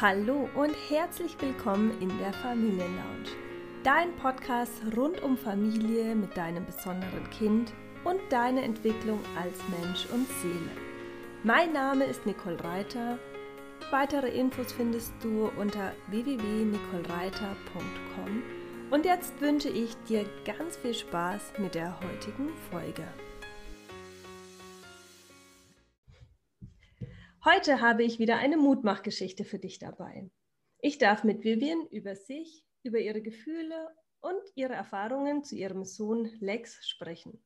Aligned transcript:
Hallo 0.00 0.48
und 0.54 0.76
herzlich 0.88 1.36
willkommen 1.40 2.00
in 2.00 2.16
der 2.18 2.32
Familienlounge. 2.32 3.30
Dein 3.82 4.14
Podcast 4.14 4.80
rund 4.96 5.20
um 5.24 5.36
Familie 5.36 6.14
mit 6.14 6.36
deinem 6.36 6.64
besonderen 6.64 7.28
Kind 7.30 7.72
und 8.04 8.20
deine 8.30 8.62
Entwicklung 8.62 9.18
als 9.36 9.58
Mensch 9.68 10.06
und 10.12 10.28
Seele. 10.40 10.70
Mein 11.42 11.72
Name 11.72 12.04
ist 12.04 12.24
Nicole 12.26 12.62
Reiter. 12.62 13.18
Weitere 13.90 14.28
Infos 14.28 14.70
findest 14.70 15.12
du 15.20 15.50
unter 15.58 15.94
www.nicolereiter.com. 16.06 18.44
Und 18.92 19.04
jetzt 19.04 19.40
wünsche 19.40 19.68
ich 19.68 19.96
dir 20.08 20.26
ganz 20.44 20.76
viel 20.76 20.94
Spaß 20.94 21.54
mit 21.58 21.74
der 21.74 21.98
heutigen 21.98 22.50
Folge. 22.70 23.02
Heute 27.44 27.80
habe 27.80 28.02
ich 28.02 28.18
wieder 28.18 28.38
eine 28.38 28.56
Mutmachgeschichte 28.56 29.44
für 29.44 29.60
dich 29.60 29.78
dabei. 29.78 30.28
Ich 30.80 30.98
darf 30.98 31.22
mit 31.22 31.44
Vivian 31.44 31.86
über 31.86 32.16
sich, 32.16 32.64
über 32.82 32.98
ihre 32.98 33.22
Gefühle 33.22 33.94
und 34.20 34.40
ihre 34.56 34.72
Erfahrungen 34.72 35.44
zu 35.44 35.54
ihrem 35.54 35.84
Sohn 35.84 36.28
Lex 36.40 36.88
sprechen. 36.88 37.40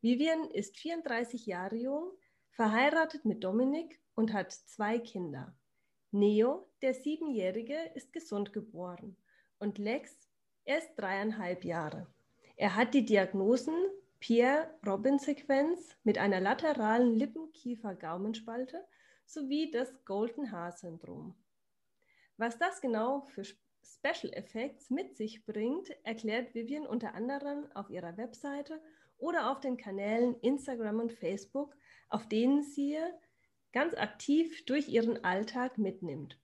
Vivian 0.00 0.48
ist 0.52 0.76
34 0.76 1.46
Jahre 1.46 1.74
jung, 1.74 2.12
verheiratet 2.50 3.24
mit 3.24 3.42
Dominik 3.42 4.00
und 4.14 4.32
hat 4.32 4.52
zwei 4.52 5.00
Kinder. 5.00 5.52
Neo, 6.12 6.70
der 6.80 6.94
Siebenjährige, 6.94 7.90
ist 7.96 8.12
gesund 8.12 8.52
geboren 8.52 9.16
und 9.58 9.78
Lex, 9.78 10.28
er 10.64 10.78
ist 10.78 10.94
dreieinhalb 10.94 11.64
Jahre. 11.64 12.06
Er 12.54 12.76
hat 12.76 12.94
die 12.94 13.04
Diagnosen 13.04 13.74
Pierre-Robin-Sequenz 14.20 15.96
mit 16.04 16.18
einer 16.18 16.40
lateralen 16.40 17.16
Lippenkiefer-Gaumenspalte 17.16 18.84
sowie 19.32 19.70
das 19.70 20.04
Golden 20.04 20.52
Haar 20.52 20.72
Syndrom. 20.72 21.34
Was 22.36 22.58
das 22.58 22.80
genau 22.80 23.22
für 23.22 23.44
Special 23.44 24.32
Effects 24.32 24.90
mit 24.90 25.16
sich 25.16 25.44
bringt, 25.44 25.90
erklärt 26.04 26.54
Vivian 26.54 26.86
unter 26.86 27.14
anderem 27.14 27.70
auf 27.74 27.90
ihrer 27.90 28.16
Webseite 28.16 28.80
oder 29.18 29.50
auf 29.50 29.60
den 29.60 29.76
Kanälen 29.76 30.34
Instagram 30.40 31.00
und 31.00 31.12
Facebook, 31.12 31.76
auf 32.08 32.28
denen 32.28 32.62
sie 32.62 32.98
ganz 33.72 33.94
aktiv 33.94 34.64
durch 34.66 34.88
ihren 34.88 35.24
Alltag 35.24 35.78
mitnimmt. 35.78 36.38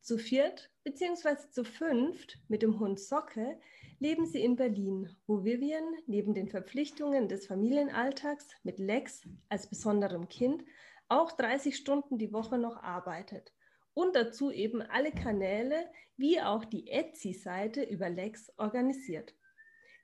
Zu 0.00 0.18
viert 0.18 0.70
bzw. 0.82 1.50
zu 1.50 1.64
fünft 1.64 2.38
mit 2.48 2.62
dem 2.62 2.78
Hund 2.78 3.00
Socke 3.00 3.58
leben 4.00 4.26
sie 4.26 4.42
in 4.42 4.56
Berlin, 4.56 5.08
wo 5.26 5.44
Vivian 5.44 5.84
neben 6.06 6.34
den 6.34 6.48
Verpflichtungen 6.48 7.28
des 7.28 7.46
Familienalltags 7.46 8.48
mit 8.64 8.78
Lex 8.78 9.26
als 9.48 9.66
besonderem 9.66 10.28
Kind 10.28 10.64
auch 11.08 11.32
30 11.32 11.76
Stunden 11.76 12.18
die 12.18 12.32
Woche 12.32 12.58
noch 12.58 12.82
arbeitet. 12.82 13.52
Und 13.94 14.16
dazu 14.16 14.50
eben 14.50 14.82
alle 14.82 15.12
Kanäle 15.12 15.88
wie 16.16 16.40
auch 16.40 16.64
die 16.64 16.88
Etsy-Seite 16.88 17.82
über 17.82 18.10
Lex 18.10 18.52
organisiert. 18.56 19.34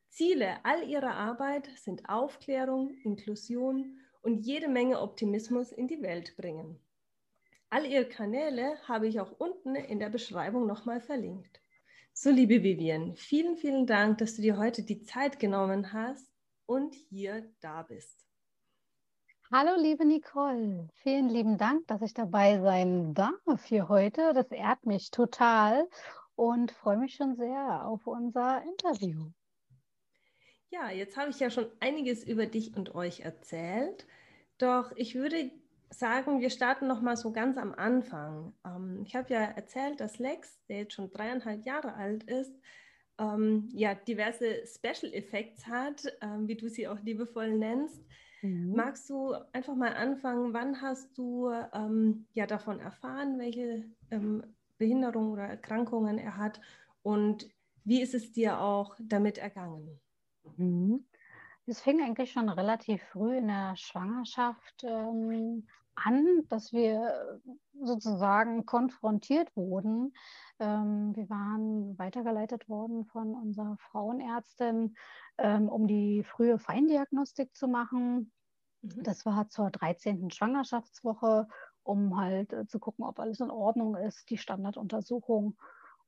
Ziele 0.09 0.65
all 0.65 0.89
ihrer 0.89 1.15
Arbeit 1.15 1.69
sind 1.77 2.09
Aufklärung, 2.09 2.91
Inklusion 3.05 3.99
und 4.23 4.45
jede 4.45 4.69
Menge 4.69 5.01
Optimismus 5.01 5.73
in 5.73 5.89
die 5.89 6.03
Welt 6.03 6.37
bringen. 6.37 6.81
All 7.71 7.87
ihre 7.87 8.09
Kanäle 8.09 8.77
habe 8.89 9.07
ich 9.07 9.21
auch 9.21 9.31
unten 9.39 9.77
in 9.77 10.01
der 10.01 10.09
Beschreibung 10.09 10.67
nochmal 10.67 11.01
verlinkt. 11.01 11.61
So, 12.13 12.31
liebe 12.31 12.63
Vivian, 12.65 13.15
vielen, 13.15 13.57
vielen 13.57 13.87
Dank, 13.87 14.19
dass 14.19 14.35
du 14.35 14.43
dir 14.43 14.59
heute 14.59 14.83
die 14.83 15.03
Zeit 15.03 15.39
genommen 15.39 15.93
hast 15.93 16.29
und 16.67 16.95
hier 16.95 17.49
da 17.61 17.83
bist. 17.83 18.30
Hallo, 19.53 19.73
liebe 19.77 20.05
Nicole. 20.05 20.89
Vielen 21.03 21.29
lieben 21.29 21.59
Dank, 21.59 21.85
dass 21.89 22.03
ich 22.03 22.15
dabei 22.15 22.61
sein 22.61 23.15
darf 23.15 23.65
hier 23.65 23.89
heute. 23.89 24.33
Das 24.33 24.49
ehrt 24.53 24.87
mich 24.87 25.11
total 25.11 25.89
und 26.37 26.71
freue 26.71 26.99
mich 26.99 27.17
schon 27.17 27.35
sehr 27.35 27.85
auf 27.85 28.07
unser 28.07 28.63
Interview. 28.63 29.33
Ja, 30.71 30.91
jetzt 30.91 31.17
habe 31.17 31.31
ich 31.31 31.41
ja 31.41 31.51
schon 31.51 31.67
einiges 31.81 32.23
über 32.23 32.47
dich 32.47 32.77
und 32.77 32.95
euch 32.95 33.23
erzählt. 33.23 34.07
Doch 34.59 34.93
ich 34.95 35.17
würde 35.17 35.51
sagen, 35.91 36.41
wir 36.41 36.51
starten 36.51 36.87
noch 36.87 37.01
mal 37.01 37.17
so 37.17 37.33
ganz 37.33 37.59
am 37.59 37.75
Anfang. 37.75 38.55
Ähm, 38.65 39.03
ich 39.05 39.17
habe 39.17 39.35
ja 39.35 39.41
erzählt, 39.41 39.99
dass 39.99 40.21
Lex, 40.21 40.61
der 40.69 40.83
jetzt 40.83 40.95
schon 40.95 41.11
dreieinhalb 41.11 41.67
Jahre 41.67 41.95
alt 41.95 42.23
ist, 42.23 42.55
ähm, 43.19 43.69
ja 43.73 43.97
diverse 43.97 44.65
Special 44.65 45.13
Effects 45.13 45.67
hat, 45.67 46.05
ähm, 46.21 46.47
wie 46.47 46.55
du 46.55 46.69
sie 46.69 46.87
auch 46.87 47.01
liebevoll 47.01 47.51
nennst. 47.59 48.01
Mhm. 48.43 48.91
Magst 48.91 49.11
du 49.11 49.33
einfach 49.53 49.75
mal 49.77 49.95
anfangen, 49.95 50.55
wann 50.55 50.81
hast 50.81 51.19
du 51.19 51.51
ähm, 51.51 52.27
ja 52.33 52.47
davon 52.47 52.81
erfahren, 52.81 53.39
welche 53.39 53.91
ähm, 54.11 54.57
Behinderungen 54.79 55.33
oder 55.33 55.45
Erkrankungen 55.45 56.19
er 56.19 56.37
hat 56.37 56.61
und 57.03 57.49
wie 57.85 58.01
ist 58.03 58.15
es 58.15 58.33
dir 58.33 58.61
auch 58.61 58.97
damit 59.01 59.39
ergangen? 59.39 60.01
Mhm. 60.57 61.07
Es 61.67 61.81
fing 61.81 62.03
eigentlich 62.03 62.33
schon 62.33 62.49
relativ 62.49 63.03
früh 63.05 63.37
in 63.39 63.49
der 63.49 63.77
Schwangerschaft 63.77 64.85
ähm, 64.85 65.69
an, 65.95 66.45
dass 66.49 66.73
wir 66.73 67.41
sozusagen 67.81 68.67
konfrontiert 68.67 69.55
wurden. 69.57 70.13
Ähm, 70.59 71.15
wir 71.15 71.29
waren 71.31 71.99
weitergeleitet 71.99 72.69
worden 72.69 73.05
von 73.07 73.35
unserer 73.35 73.77
Frauenärztin, 73.79 74.97
ähm, 75.39 75.69
um 75.69 75.87
die 75.87 76.23
frühe 76.25 76.59
Feindiagnostik 76.59 77.55
zu 77.55 77.69
machen. 77.69 78.33
Mhm. 78.83 79.03
Das 79.03 79.27
war 79.27 79.49
zur 79.49 79.71
13. 79.71 80.31
Schwangerschaftswoche, 80.31 81.49
um 81.83 82.19
halt 82.19 82.53
äh, 82.53 82.67
zu 82.67 82.79
gucken, 82.79 83.05
ob 83.05 83.19
alles 83.19 83.41
in 83.41 83.51
Ordnung 83.51 83.97
ist, 83.97 84.31
die 84.31 84.39
Standarduntersuchung. 84.39 85.57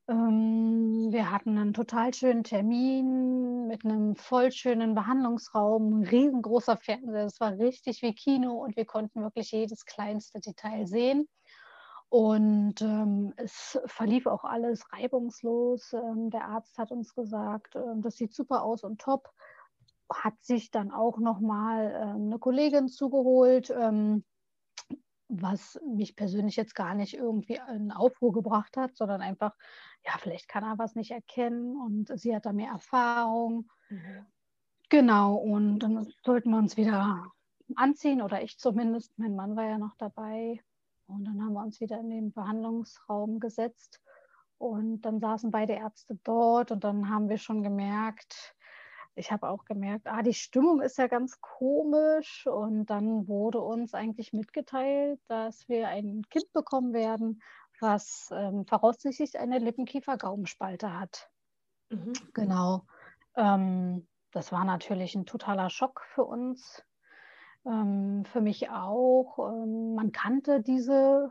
Ähm, 0.08 1.08
wir 1.12 1.30
hatten 1.30 1.58
einen 1.58 1.74
total 1.74 2.12
schönen 2.12 2.44
Termin 2.44 3.66
mit 3.68 3.84
einem 3.84 4.16
voll 4.16 4.50
schönen 4.50 4.94
Behandlungsraum, 4.94 6.00
ein 6.00 6.06
riesengroßer 6.06 6.76
Fernseher. 6.76 7.26
Es 7.26 7.40
war 7.40 7.58
richtig 7.58 8.02
wie 8.02 8.14
Kino 8.14 8.54
und 8.54 8.76
wir 8.76 8.84
konnten 8.84 9.22
wirklich 9.22 9.52
jedes 9.52 9.84
kleinste 9.84 10.41
Detail 10.41 10.86
sehen. 10.86 11.28
Und 12.08 12.82
ähm, 12.82 13.32
es 13.36 13.80
verlief 13.86 14.26
auch 14.26 14.44
alles 14.44 14.84
reibungslos. 14.92 15.94
Ähm, 15.94 16.28
der 16.28 16.44
Arzt 16.44 16.76
hat 16.76 16.91
uns 16.91 17.14
gesagt, 17.14 17.74
ähm, 17.76 18.02
das 18.02 18.16
sieht 18.16 18.34
super 18.34 18.62
aus 18.64 18.84
und 18.84 19.00
top. 19.00 19.30
Hat 20.12 20.34
sich 20.42 20.70
dann 20.70 20.91
auch 20.91 21.18
nochmal 21.18 21.91
ähm, 21.96 22.26
eine 22.26 22.38
Kollegin 22.38 22.88
zugeholt, 22.88 23.70
ähm, 23.70 24.24
was 25.28 25.81
mich 25.87 26.16
persönlich 26.16 26.56
jetzt 26.56 26.75
gar 26.75 26.94
nicht 26.94 27.15
irgendwie 27.15 27.60
in 27.75 27.91
Aufruhr 27.91 28.33
gebracht 28.33 28.77
hat, 28.77 28.97
sondern 28.97 29.22
einfach, 29.22 29.55
ja, 30.05 30.12
vielleicht 30.19 30.49
kann 30.49 30.65
er 30.65 30.78
was 30.78 30.94
nicht 30.94 31.10
erkennen 31.10 31.77
und 31.77 32.19
sie 32.19 32.34
hat 32.34 32.47
da 32.47 32.53
mehr 32.53 32.72
Erfahrung. 32.72 33.71
Mhm. 33.88 34.27
Genau, 34.88 35.37
und 35.37 35.78
dann 35.78 36.06
sollten 36.22 36.50
wir 36.50 36.59
uns 36.59 36.77
wieder 36.77 37.33
anziehen 37.77 38.21
oder 38.21 38.43
ich 38.43 38.59
zumindest. 38.59 39.19
Mein 39.19 39.34
Mann 39.34 39.56
war 39.56 39.65
ja 39.65 39.78
noch 39.78 39.94
dabei. 39.97 40.60
Und 41.06 41.25
dann 41.25 41.43
haben 41.43 41.53
wir 41.54 41.62
uns 41.62 41.81
wieder 41.81 41.99
in 41.99 42.10
den 42.10 42.33
Behandlungsraum 42.33 43.41
gesetzt. 43.41 44.00
Und 44.59 45.03
dann 45.03 45.19
saßen 45.19 45.50
beide 45.50 45.72
Ärzte 45.72 46.19
dort 46.22 46.71
und 46.71 46.84
dann 46.84 47.09
haben 47.09 47.28
wir 47.28 47.39
schon 47.39 47.62
gemerkt, 47.62 48.54
ich 49.14 49.30
habe 49.30 49.48
auch 49.48 49.64
gemerkt, 49.64 50.06
ah, 50.06 50.22
die 50.22 50.34
Stimmung 50.34 50.80
ist 50.80 50.98
ja 50.98 51.06
ganz 51.06 51.40
komisch. 51.40 52.46
Und 52.46 52.86
dann 52.86 53.28
wurde 53.28 53.60
uns 53.60 53.94
eigentlich 53.94 54.32
mitgeteilt, 54.32 55.20
dass 55.28 55.68
wir 55.68 55.88
ein 55.88 56.22
Kind 56.30 56.52
bekommen 56.52 56.92
werden, 56.92 57.42
was 57.80 58.30
ähm, 58.32 58.64
voraussichtlich 58.66 59.38
eine 59.38 59.58
Lippenkiefer-Gaumenspalte 59.58 60.98
hat. 60.98 61.30
Mhm. 61.90 62.12
Genau. 62.32 62.86
Ähm, 63.36 64.06
das 64.30 64.52
war 64.52 64.64
natürlich 64.64 65.14
ein 65.14 65.26
totaler 65.26 65.68
Schock 65.68 66.02
für 66.14 66.24
uns. 66.24 66.82
Ähm, 67.66 68.24
für 68.24 68.40
mich 68.40 68.70
auch. 68.70 69.38
Ähm, 69.38 69.94
man 69.94 70.12
kannte 70.12 70.62
diese 70.62 71.30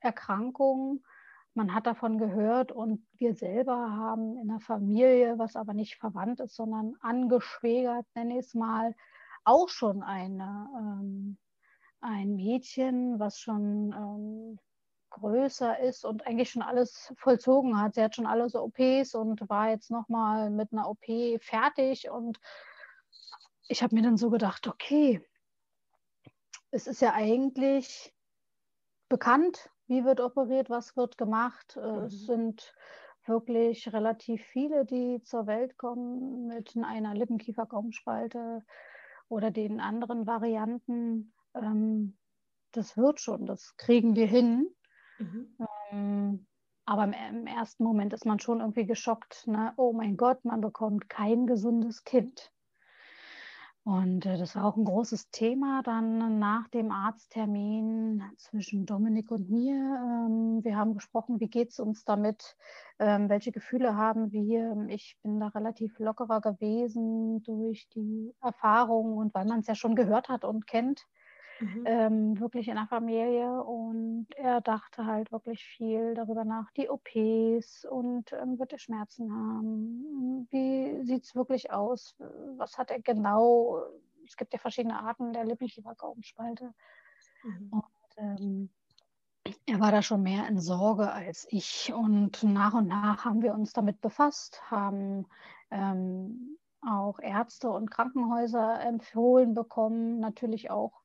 Erkrankung 0.00 1.04
man 1.56 1.74
hat 1.74 1.86
davon 1.86 2.18
gehört 2.18 2.72
und 2.72 3.06
wir 3.16 3.34
selber 3.34 3.90
haben 3.96 4.36
in 4.38 4.48
der 4.48 4.60
Familie, 4.60 5.38
was 5.38 5.56
aber 5.56 5.74
nicht 5.74 5.96
verwandt 5.96 6.40
ist, 6.40 6.54
sondern 6.54 6.96
angeschwägert, 7.00 8.06
nenne 8.14 8.38
ich 8.38 8.46
es 8.46 8.54
mal, 8.54 8.94
auch 9.44 9.68
schon 9.68 10.02
eine, 10.02 10.68
ähm, 10.76 11.38
ein 12.00 12.36
Mädchen, 12.36 13.18
was 13.18 13.38
schon 13.38 13.92
ähm, 13.92 14.58
größer 15.10 15.78
ist 15.80 16.04
und 16.04 16.26
eigentlich 16.26 16.50
schon 16.50 16.62
alles 16.62 17.12
vollzogen 17.16 17.80
hat. 17.80 17.94
Sie 17.94 18.02
hat 18.02 18.14
schon 18.14 18.26
alle 18.26 18.48
so 18.48 18.62
OPs 18.62 19.14
und 19.14 19.48
war 19.48 19.70
jetzt 19.70 19.90
nochmal 19.90 20.50
mit 20.50 20.72
einer 20.72 20.88
OP 20.88 21.04
fertig. 21.40 22.10
Und 22.10 22.38
ich 23.68 23.82
habe 23.82 23.94
mir 23.94 24.02
dann 24.02 24.16
so 24.16 24.30
gedacht, 24.30 24.66
okay, 24.66 25.24
es 26.70 26.86
ist 26.86 27.00
ja 27.00 27.14
eigentlich 27.14 28.12
bekannt, 29.08 29.70
wie 29.86 30.04
wird 30.04 30.20
operiert, 30.20 30.70
was 30.70 30.96
wird 30.96 31.18
gemacht. 31.18 31.76
Äh, 31.76 31.92
mhm. 31.92 32.04
Es 32.04 32.26
sind 32.26 32.74
wirklich 33.26 33.92
relativ 33.92 34.42
viele, 34.44 34.84
die 34.84 35.22
zur 35.22 35.46
Welt 35.46 35.76
kommen 35.76 36.46
mit 36.46 36.76
einer 36.76 37.14
Lippenkiefer-Gaumenspalte 37.14 38.64
oder 39.28 39.50
den 39.50 39.80
anderen 39.80 40.26
Varianten. 40.26 41.32
Ähm, 41.54 42.16
das 42.72 42.96
wird 42.96 43.20
schon, 43.20 43.46
das 43.46 43.76
kriegen 43.76 44.14
wir 44.14 44.26
hin. 44.26 44.68
Mhm. 45.18 45.56
Ähm, 45.90 46.46
aber 46.84 47.04
im, 47.04 47.12
im, 47.12 47.46
ersten 47.46 47.82
Moment 47.82 48.12
ist 48.12 48.26
man 48.26 48.38
schon 48.38 48.60
irgendwie 48.60 48.86
geschockt. 48.86 49.46
Ne? 49.46 49.72
Oh 49.76 49.92
mein 49.92 50.16
Gott, 50.16 50.44
man 50.44 50.60
bekommt 50.60 51.08
kein 51.08 51.46
gesundes 51.46 52.04
Kind. 52.04 52.52
Und 53.86 54.26
äh, 54.26 54.36
das 54.36 54.56
war 54.56 54.64
auch 54.64 54.76
ein 54.76 54.84
großes 54.84 55.30
Thema 55.30 55.80
dann 55.84 56.40
nach 56.40 56.66
dem 56.70 56.90
Arzttermin 56.90 58.20
zwischen 58.36 58.84
Dominik 58.84 59.30
und 59.30 59.48
mir. 59.48 59.76
Ähm, 59.76 60.64
wir 60.64 60.76
haben 60.76 60.94
gesprochen, 60.94 61.38
wie 61.38 61.46
geht 61.46 61.70
es 61.70 61.78
uns 61.78 62.04
damit, 62.04 62.56
ähm, 62.98 63.28
welche 63.28 63.52
Gefühle 63.52 63.94
haben 63.94 64.32
wir. 64.32 64.88
Ich 64.88 65.16
bin 65.22 65.38
da 65.38 65.46
relativ 65.46 66.00
lockerer 66.00 66.40
gewesen 66.40 67.44
durch 67.44 67.88
die 67.90 68.34
Erfahrung 68.42 69.18
und 69.18 69.32
weil 69.34 69.44
man 69.44 69.60
es 69.60 69.68
ja 69.68 69.76
schon 69.76 69.94
gehört 69.94 70.28
hat 70.28 70.44
und 70.44 70.66
kennt 70.66 71.06
mhm. 71.60 71.82
ähm, 71.86 72.40
wirklich 72.40 72.68
in 72.68 72.76
der 72.76 72.86
Familie. 72.86 73.62
Und 73.62 74.26
er 74.36 74.60
dachte 74.60 75.06
halt 75.06 75.32
wirklich 75.32 75.64
viel 75.64 76.14
darüber 76.14 76.44
nach, 76.44 76.70
die 76.72 76.88
OPs 76.88 77.84
und 77.84 78.32
ähm, 78.32 78.58
wird 78.58 78.72
er 78.72 78.78
Schmerzen 78.78 79.32
haben? 79.32 80.46
Wie 80.50 81.02
sieht 81.04 81.24
es 81.24 81.34
wirklich 81.34 81.70
aus? 81.72 82.16
Was 82.56 82.78
hat 82.78 82.90
er 82.90 83.00
genau? 83.00 83.82
Es 84.26 84.36
gibt 84.36 84.52
ja 84.52 84.58
verschiedene 84.58 84.98
Arten 84.98 85.32
der 85.32 85.44
Lippenkiefergaumenspalte. 85.44 86.72
Mhm. 87.42 87.68
Und 87.70 87.84
ähm, 88.16 88.70
er 89.66 89.80
war 89.80 89.92
da 89.92 90.02
schon 90.02 90.22
mehr 90.22 90.48
in 90.48 90.58
Sorge 90.58 91.12
als 91.12 91.46
ich. 91.50 91.92
Und 91.94 92.42
nach 92.42 92.74
und 92.74 92.88
nach 92.88 93.24
haben 93.24 93.42
wir 93.42 93.54
uns 93.54 93.72
damit 93.72 94.00
befasst, 94.00 94.60
haben 94.70 95.26
ähm, 95.70 96.58
auch 96.80 97.18
Ärzte 97.18 97.70
und 97.70 97.90
Krankenhäuser 97.90 98.80
empfohlen 98.80 99.54
bekommen, 99.54 100.20
natürlich 100.20 100.70
auch 100.70 101.02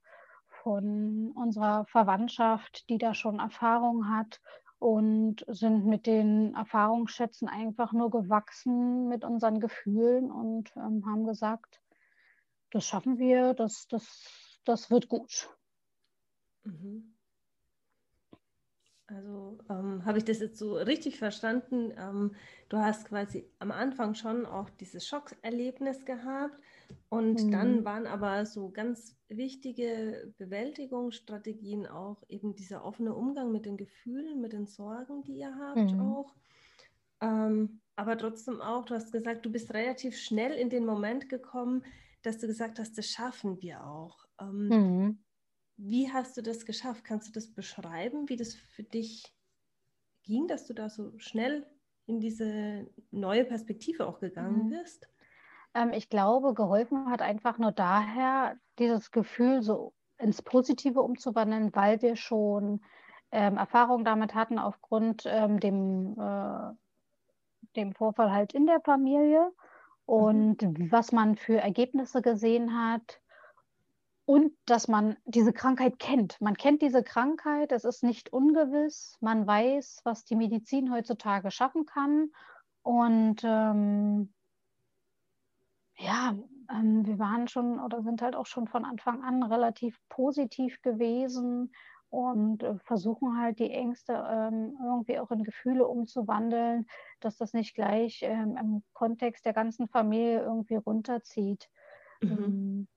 von 0.63 1.31
unserer 1.31 1.85
Verwandtschaft, 1.85 2.89
die 2.89 2.97
da 2.97 3.13
schon 3.13 3.39
Erfahrung 3.39 4.09
hat 4.09 4.39
und 4.79 5.45
sind 5.47 5.85
mit 5.85 6.07
den 6.07 6.55
Erfahrungsschätzen 6.55 7.47
einfach 7.47 7.93
nur 7.93 8.09
gewachsen 8.09 9.07
mit 9.07 9.23
unseren 9.23 9.59
Gefühlen 9.59 10.31
und 10.31 10.71
ähm, 10.75 11.05
haben 11.05 11.25
gesagt, 11.25 11.81
das 12.71 12.85
schaffen 12.85 13.17
wir, 13.17 13.53
das, 13.53 13.87
das, 13.87 14.59
das 14.63 14.89
wird 14.89 15.07
gut. 15.07 15.49
Mhm. 16.63 17.15
Also 19.07 19.57
ähm, 19.69 20.05
habe 20.05 20.19
ich 20.19 20.25
das 20.25 20.39
jetzt 20.39 20.57
so 20.57 20.75
richtig 20.75 21.19
verstanden? 21.19 21.91
Ähm, 21.97 22.35
du 22.69 22.77
hast 22.77 23.05
quasi 23.05 23.45
am 23.59 23.71
Anfang 23.71 24.15
schon 24.15 24.45
auch 24.45 24.69
dieses 24.69 25.05
Schockerlebnis 25.05 26.05
gehabt 26.05 26.57
und 27.09 27.43
mhm. 27.43 27.51
dann 27.51 27.85
waren 27.85 28.07
aber 28.07 28.45
so 28.45 28.69
ganz 28.69 29.17
wichtige 29.27 30.33
Bewältigungsstrategien 30.37 31.87
auch 31.87 32.23
eben 32.29 32.55
dieser 32.55 32.83
offene 32.83 33.13
Umgang 33.13 33.51
mit 33.51 33.65
den 33.65 33.77
Gefühlen, 33.77 34.41
mit 34.41 34.53
den 34.53 34.67
Sorgen, 34.67 35.23
die 35.23 35.37
ihr 35.37 35.55
habt 35.55 35.91
mhm. 35.91 36.01
auch. 36.01 36.35
Ähm, 37.21 37.81
aber 37.95 38.17
trotzdem 38.17 38.61
auch, 38.61 38.85
du 38.85 38.95
hast 38.95 39.11
gesagt, 39.11 39.45
du 39.45 39.51
bist 39.51 39.73
relativ 39.73 40.17
schnell 40.17 40.53
in 40.53 40.69
den 40.69 40.85
Moment 40.85 41.29
gekommen, 41.29 41.83
dass 42.23 42.39
du 42.39 42.47
gesagt 42.47 42.79
hast, 42.79 42.97
das 42.97 43.07
schaffen 43.07 43.61
wir 43.61 43.85
auch. 43.85 44.25
Ähm, 44.39 44.67
mhm. 44.67 45.19
Wie 45.77 46.11
hast 46.11 46.37
du 46.37 46.41
das 46.41 46.65
geschafft? 46.65 47.03
Kannst 47.03 47.27
du 47.27 47.31
das 47.31 47.47
beschreiben, 47.47 48.29
wie 48.29 48.37
das 48.37 48.53
für 48.53 48.83
dich 48.83 49.33
ging, 50.23 50.47
dass 50.47 50.65
du 50.67 50.73
da 50.73 50.89
so 50.89 51.17
schnell 51.17 51.65
in 52.05 52.19
diese 52.19 52.87
neue 53.11 53.45
Perspektive 53.45 54.07
auch 54.07 54.19
gegangen 54.19 54.65
mhm. 54.65 54.69
bist? 54.69 55.07
Ähm, 55.73 55.91
ich 55.93 56.09
glaube, 56.09 56.53
geholfen 56.53 57.09
hat 57.09 57.21
einfach 57.21 57.57
nur 57.57 57.71
daher, 57.71 58.55
dieses 58.79 59.11
Gefühl 59.11 59.61
so 59.61 59.93
ins 60.17 60.41
Positive 60.41 61.01
umzuwandeln, 61.01 61.75
weil 61.75 62.01
wir 62.01 62.15
schon 62.15 62.81
ähm, 63.31 63.57
Erfahrung 63.57 64.03
damit 64.03 64.35
hatten 64.35 64.59
aufgrund 64.59 65.23
ähm, 65.25 65.59
dem, 65.59 66.15
äh, 66.19 66.73
dem 67.75 67.93
Vorfall 67.93 68.31
halt 68.31 68.53
in 68.53 68.67
der 68.67 68.81
Familie 68.81 69.45
mhm. 70.07 70.13
und 70.13 70.61
mhm. 70.61 70.91
was 70.91 71.11
man 71.11 71.35
für 71.35 71.57
Ergebnisse 71.57 72.21
gesehen 72.21 72.77
hat 72.77 73.21
und 74.25 74.53
dass 74.65 74.87
man 74.87 75.17
diese 75.25 75.53
Krankheit 75.53 75.97
kennt. 75.99 76.39
Man 76.39 76.55
kennt 76.55 76.81
diese 76.81 77.03
Krankheit, 77.03 77.71
es 77.71 77.83
ist 77.83 78.03
nicht 78.03 78.31
ungewiss, 78.31 79.17
man 79.19 79.47
weiß, 79.47 80.01
was 80.03 80.25
die 80.25 80.35
Medizin 80.35 80.93
heutzutage 80.93 81.51
schaffen 81.51 81.85
kann. 81.85 82.31
Und 82.83 83.41
ähm, 83.43 84.33
ja, 86.01 86.35
ähm, 86.69 87.05
wir 87.05 87.19
waren 87.19 87.47
schon 87.47 87.79
oder 87.79 88.01
sind 88.01 88.21
halt 88.21 88.35
auch 88.35 88.45
schon 88.45 88.67
von 88.67 88.85
Anfang 88.85 89.23
an 89.23 89.43
relativ 89.43 89.99
positiv 90.09 90.81
gewesen 90.81 91.73
und 92.09 92.63
äh, 92.63 92.77
versuchen 92.79 93.39
halt 93.39 93.59
die 93.59 93.71
Ängste 93.71 94.13
ähm, 94.29 94.77
irgendwie 94.83 95.19
auch 95.19 95.31
in 95.31 95.43
Gefühle 95.43 95.87
umzuwandeln, 95.87 96.87
dass 97.19 97.37
das 97.37 97.53
nicht 97.53 97.75
gleich 97.75 98.21
ähm, 98.23 98.57
im 98.57 98.83
Kontext 98.93 99.45
der 99.45 99.53
ganzen 99.53 99.87
Familie 99.87 100.41
irgendwie 100.41 100.75
runterzieht. 100.75 101.69
Mhm. 102.21 102.31
Ähm, 102.31 102.87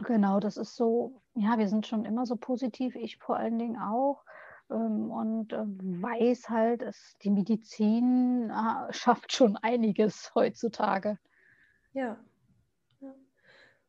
Genau, 0.00 0.38
das 0.38 0.56
ist 0.56 0.76
so, 0.76 1.22
ja, 1.34 1.58
wir 1.58 1.68
sind 1.68 1.86
schon 1.86 2.04
immer 2.04 2.24
so 2.24 2.36
positiv, 2.36 2.94
ich 2.94 3.18
vor 3.18 3.36
allen 3.36 3.58
Dingen 3.58 3.76
auch. 3.80 4.24
Ähm, 4.70 5.10
und 5.10 5.52
äh, 5.52 5.64
weiß 5.66 6.48
halt, 6.48 6.82
es, 6.82 7.16
die 7.22 7.30
Medizin 7.30 8.50
äh, 8.50 8.92
schafft 8.92 9.32
schon 9.32 9.56
einiges 9.56 10.32
heutzutage. 10.34 11.18
Ja. 11.98 12.16
ja. 13.00 13.14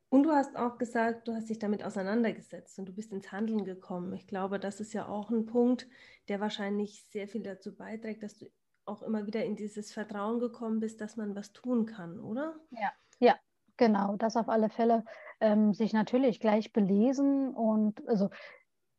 Und 0.10 0.24
du 0.24 0.32
hast 0.32 0.56
auch 0.56 0.80
gesagt, 0.80 1.28
du 1.28 1.36
hast 1.36 1.50
dich 1.50 1.60
damit 1.60 1.84
auseinandergesetzt 1.84 2.80
und 2.80 2.88
du 2.88 2.94
bist 2.94 3.14
ins 3.14 3.32
Handeln 3.32 3.64
gekommen. 3.66 4.12
Ich 4.14 4.26
glaube, 4.26 4.60
das 4.60 4.80
ist 4.80 4.94
ja 4.94 5.08
auch 5.08 5.30
ein 5.30 5.46
Punkt, 5.46 5.88
der 6.28 6.40
wahrscheinlich 6.40 7.04
sehr 7.12 7.28
viel 7.28 7.44
dazu 7.44 7.76
beiträgt, 7.76 8.24
dass 8.24 8.36
du 8.36 8.48
auch 8.86 9.04
immer 9.04 9.28
wieder 9.28 9.46
in 9.46 9.56
dieses 9.56 9.94
Vertrauen 9.94 10.40
gekommen 10.40 10.80
bist, 10.80 11.00
dass 11.00 11.16
man 11.16 11.36
was 11.36 11.54
tun 11.54 11.86
kann, 11.86 12.20
oder? 12.20 12.56
Ja, 12.72 12.92
ja, 13.20 13.36
genau, 13.78 14.16
das 14.16 14.36
auf 14.36 14.50
alle 14.50 14.70
Fälle 14.70 15.06
ähm, 15.40 15.76
sich 15.76 15.94
natürlich 15.94 16.40
gleich 16.40 16.74
belesen 16.74 17.54
und 17.54 18.08
also 18.08 18.32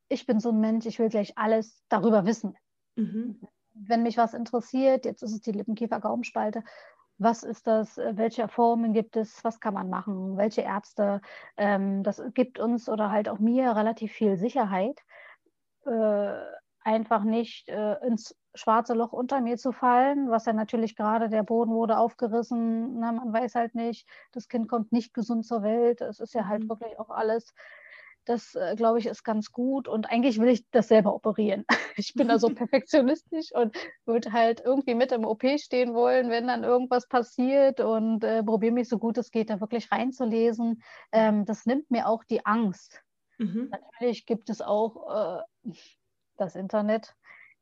ich 0.08 0.26
bin 0.26 0.38
so 0.38 0.50
ein 0.50 0.60
Mensch, 0.60 0.86
ich 0.86 1.00
will 1.00 1.08
gleich 1.08 1.36
alles 1.36 1.82
darüber 1.88 2.24
wissen. 2.26 2.56
Mhm. 2.94 3.40
Wenn 3.74 4.04
mich 4.04 4.16
was 4.16 4.34
interessiert, 4.34 5.04
jetzt 5.04 5.22
ist 5.22 5.32
es 5.32 5.40
die 5.40 5.52
Lippenkiefer-Gaumenspalte, 5.52 6.62
was 7.20 7.42
ist 7.42 7.66
das, 7.66 7.98
welche 7.98 8.48
Formen 8.48 8.92
gibt 8.92 9.16
es, 9.16 9.44
was 9.44 9.60
kann 9.60 9.74
man 9.74 9.90
machen, 9.90 10.36
welche 10.36 10.62
Ärzte, 10.62 11.20
ähm, 11.56 12.02
das 12.02 12.22
gibt 12.34 12.58
uns 12.58 12.88
oder 12.88 13.10
halt 13.10 13.28
auch 13.28 13.38
mir 13.38 13.76
relativ 13.76 14.12
viel 14.12 14.36
Sicherheit, 14.36 14.98
äh, 15.84 16.32
einfach 16.82 17.24
nicht 17.24 17.68
äh, 17.68 17.94
ins 18.06 18.34
schwarze 18.54 18.94
Loch 18.94 19.12
unter 19.12 19.40
mir 19.40 19.58
zu 19.58 19.72
fallen, 19.72 20.30
was 20.30 20.46
ja 20.46 20.52
natürlich 20.54 20.96
gerade 20.96 21.28
der 21.28 21.42
Boden 21.42 21.72
wurde 21.72 21.98
aufgerissen. 21.98 22.94
Ne? 22.98 23.12
Man 23.12 23.32
weiß 23.32 23.54
halt 23.54 23.74
nicht, 23.74 24.08
das 24.32 24.48
Kind 24.48 24.68
kommt 24.68 24.90
nicht 24.90 25.14
gesund 25.14 25.44
zur 25.46 25.62
Welt. 25.62 26.00
Es 26.00 26.20
ist 26.20 26.34
ja 26.34 26.46
halt 26.46 26.64
mhm. 26.64 26.70
wirklich 26.70 26.98
auch 26.98 27.10
alles. 27.10 27.54
Das, 28.24 28.54
äh, 28.54 28.74
glaube 28.76 28.98
ich, 28.98 29.06
ist 29.06 29.24
ganz 29.24 29.50
gut. 29.50 29.88
Und 29.88 30.10
eigentlich 30.10 30.38
will 30.38 30.48
ich 30.48 30.68
das 30.70 30.88
selber 30.88 31.14
operieren. 31.14 31.64
Ich 31.96 32.14
bin 32.14 32.28
da 32.28 32.38
so 32.38 32.48
perfektionistisch 32.54 33.52
und 33.52 33.76
würde 34.06 34.32
halt 34.32 34.62
irgendwie 34.64 34.94
mit 34.94 35.12
im 35.12 35.26
OP 35.26 35.42
stehen 35.58 35.92
wollen, 35.92 36.30
wenn 36.30 36.46
dann 36.46 36.64
irgendwas 36.64 37.06
passiert 37.08 37.80
und 37.80 38.24
äh, 38.24 38.42
probiere 38.42 38.72
mich 38.72 38.88
so 38.88 38.98
gut 38.98 39.18
es 39.18 39.30
geht, 39.30 39.50
da 39.50 39.60
wirklich 39.60 39.92
reinzulesen. 39.92 40.82
Ähm, 41.12 41.44
das 41.44 41.66
nimmt 41.66 41.90
mir 41.90 42.08
auch 42.08 42.24
die 42.24 42.46
Angst. 42.46 43.02
Mhm. 43.36 43.70
Natürlich 43.70 44.24
gibt 44.24 44.48
es 44.48 44.62
auch 44.62 45.42
äh, 45.66 45.72
das 46.38 46.54
Internet 46.54 47.14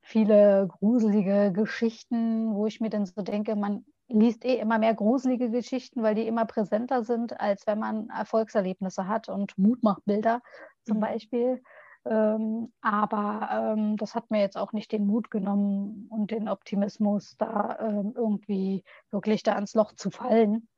viele 0.02 0.68
gruselige 0.68 1.52
Geschichten, 1.52 2.54
wo 2.54 2.66
ich 2.66 2.80
mir 2.80 2.90
dann 2.90 3.06
so 3.06 3.22
denke, 3.22 3.56
man 3.56 3.84
liest 4.08 4.44
eh 4.44 4.56
immer 4.56 4.78
mehr 4.78 4.94
gruselige 4.94 5.50
Geschichten, 5.50 6.02
weil 6.02 6.14
die 6.14 6.26
immer 6.26 6.46
präsenter 6.46 7.04
sind, 7.04 7.38
als 7.40 7.66
wenn 7.66 7.78
man 7.78 8.08
Erfolgserlebnisse 8.10 9.06
hat 9.06 9.28
und 9.28 9.56
Mutmachbilder 9.58 10.40
zum 10.84 10.96
mhm. 10.96 11.02
Beispiel. 11.02 11.62
Ähm, 12.06 12.72
aber 12.80 13.74
ähm, 13.76 13.96
das 13.96 14.14
hat 14.14 14.30
mir 14.30 14.40
jetzt 14.40 14.56
auch 14.56 14.72
nicht 14.72 14.92
den 14.92 15.06
Mut 15.06 15.30
genommen 15.30 16.06
und 16.10 16.30
den 16.30 16.48
Optimismus, 16.48 17.36
da 17.38 17.78
ähm, 17.80 18.14
irgendwie 18.16 18.82
wirklich 19.10 19.42
da 19.42 19.58
ins 19.58 19.74
Loch 19.74 19.92
zu 19.92 20.10
fallen. 20.10 20.68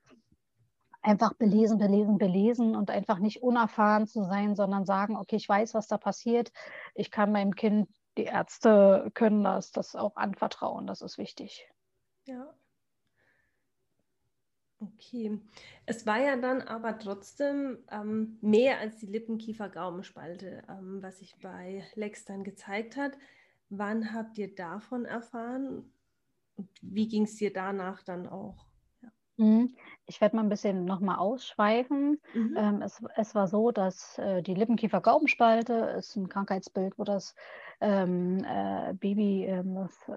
Einfach 1.02 1.32
belesen, 1.34 1.78
belesen, 1.78 2.18
belesen 2.18 2.74
und 2.74 2.90
einfach 2.90 3.20
nicht 3.20 3.42
unerfahren 3.42 4.06
zu 4.06 4.24
sein, 4.24 4.54
sondern 4.54 4.84
sagen, 4.84 5.16
okay, 5.16 5.36
ich 5.36 5.48
weiß, 5.48 5.74
was 5.74 5.86
da 5.86 5.98
passiert. 5.98 6.50
Ich 6.94 7.10
kann 7.10 7.32
meinem 7.32 7.54
Kind 7.54 7.88
die 8.18 8.24
Ärzte 8.24 9.10
können 9.14 9.44
das, 9.44 9.70
das 9.70 9.94
auch 9.94 10.16
anvertrauen. 10.16 10.86
Das 10.86 11.00
ist 11.00 11.16
wichtig. 11.16 11.70
Ja. 12.26 12.52
Okay. 14.80 15.38
Es 15.84 16.06
war 16.06 16.18
ja 16.20 16.36
dann 16.36 16.62
aber 16.62 16.98
trotzdem 16.98 17.78
ähm, 17.90 18.38
mehr 18.40 18.78
als 18.78 18.96
die 18.96 19.06
Lippenkiefer-Gaumenspalte, 19.06 20.62
ähm, 20.70 21.02
was 21.02 21.18
sich 21.18 21.36
bei 21.38 21.84
Lex 21.96 22.24
dann 22.24 22.44
gezeigt 22.44 22.96
hat. 22.96 23.12
Wann 23.68 24.14
habt 24.14 24.38
ihr 24.38 24.54
davon 24.54 25.04
erfahren? 25.04 25.92
Und 26.56 26.68
wie 26.80 27.08
ging 27.08 27.24
es 27.24 27.36
dir 27.36 27.52
danach 27.52 28.02
dann 28.02 28.26
auch? 28.26 28.64
Ja. 29.02 29.08
Mhm. 29.36 29.74
Ich 30.06 30.22
werde 30.22 30.36
mal 30.36 30.42
ein 30.42 30.48
bisschen 30.48 30.86
nochmal 30.86 31.18
ausschweifen. 31.18 32.18
Mhm. 32.32 32.54
Ähm, 32.56 32.82
es, 32.82 33.02
es, 33.16 33.34
war 33.34 33.48
so, 33.48 33.72
dass 33.72 34.18
äh, 34.18 34.42
die 34.42 34.54
Lippenkiefer-Gaumenspalte 34.54 35.74
ist 35.98 36.16
ein 36.16 36.30
Krankheitsbild, 36.30 36.98
wo 36.98 37.04
das 37.04 37.34
ähm, 37.82 38.42
äh, 38.44 38.94
Baby 38.94 39.44
ähm, 39.44 39.88
äh, 40.08 40.14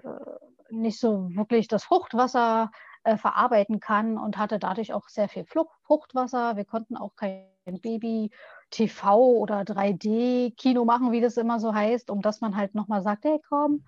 nicht 0.70 0.98
so 0.98 1.28
wirklich 1.36 1.68
das 1.68 1.84
Fruchtwasser 1.84 2.70
äh, 3.04 3.16
verarbeiten 3.16 3.80
kann 3.80 4.18
und 4.18 4.38
hatte 4.38 4.58
dadurch 4.58 4.92
auch 4.92 5.08
sehr 5.08 5.28
viel 5.28 5.44
Fruchtwasser. 5.44 6.56
Wir 6.56 6.64
konnten 6.64 6.96
auch 6.96 7.14
kein 7.16 7.46
Baby-TV 7.66 9.18
oder 9.18 9.60
3D-Kino 9.60 10.84
machen, 10.84 11.12
wie 11.12 11.20
das 11.20 11.36
immer 11.36 11.60
so 11.60 11.74
heißt, 11.74 12.10
um 12.10 12.22
dass 12.22 12.40
man 12.40 12.56
halt 12.56 12.74
nochmal 12.74 13.02
sagt, 13.02 13.24
hey 13.24 13.40
komm, 13.48 13.84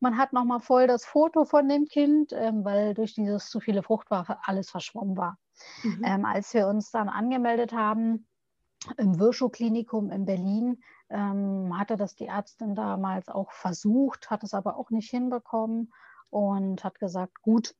man 0.00 0.16
hat 0.16 0.32
nochmal 0.32 0.60
voll 0.60 0.86
das 0.86 1.04
Foto 1.04 1.44
von 1.44 1.68
dem 1.68 1.86
Kind, 1.86 2.32
ähm, 2.32 2.64
weil 2.64 2.94
durch 2.94 3.14
dieses 3.14 3.50
zu 3.50 3.60
viele 3.60 3.82
Fruchtwasser 3.82 4.38
alles 4.42 4.70
verschwommen 4.70 5.16
war. 5.16 5.38
Mhm. 5.82 6.02
Ähm, 6.04 6.24
als 6.24 6.54
wir 6.54 6.68
uns 6.68 6.90
dann 6.90 7.08
angemeldet 7.08 7.72
haben 7.72 8.26
im 8.96 9.18
Virchow-Klinikum 9.18 10.10
in 10.10 10.24
Berlin, 10.24 10.82
ähm, 11.10 11.76
hatte 11.76 11.96
das 11.96 12.14
die 12.14 12.26
Ärztin 12.26 12.74
damals 12.74 13.28
auch 13.28 13.50
versucht, 13.50 14.30
hat 14.30 14.44
es 14.44 14.54
aber 14.54 14.76
auch 14.76 14.90
nicht 14.90 15.10
hinbekommen 15.10 15.92
und 16.30 16.84
hat 16.84 16.98
gesagt, 16.98 17.40
gut, 17.42 17.74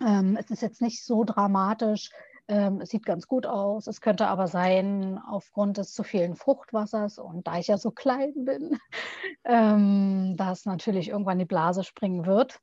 ähm, 0.00 0.36
es 0.36 0.50
ist 0.50 0.62
jetzt 0.62 0.82
nicht 0.82 1.04
so 1.04 1.24
dramatisch, 1.24 2.10
ähm, 2.48 2.80
es 2.80 2.88
sieht 2.88 3.04
ganz 3.04 3.28
gut 3.28 3.46
aus. 3.46 3.86
Es 3.86 4.00
könnte 4.00 4.26
aber 4.26 4.48
sein, 4.48 5.18
aufgrund 5.18 5.76
des 5.76 5.92
zu 5.92 6.02
vielen 6.02 6.34
Fruchtwassers 6.34 7.18
und 7.18 7.46
da 7.46 7.58
ich 7.58 7.68
ja 7.68 7.76
so 7.76 7.90
klein 7.90 8.32
bin, 8.44 8.78
ähm, 9.44 10.34
dass 10.36 10.64
natürlich 10.64 11.10
irgendwann 11.10 11.38
die 11.38 11.44
Blase 11.44 11.84
springen 11.84 12.26
wird. 12.26 12.58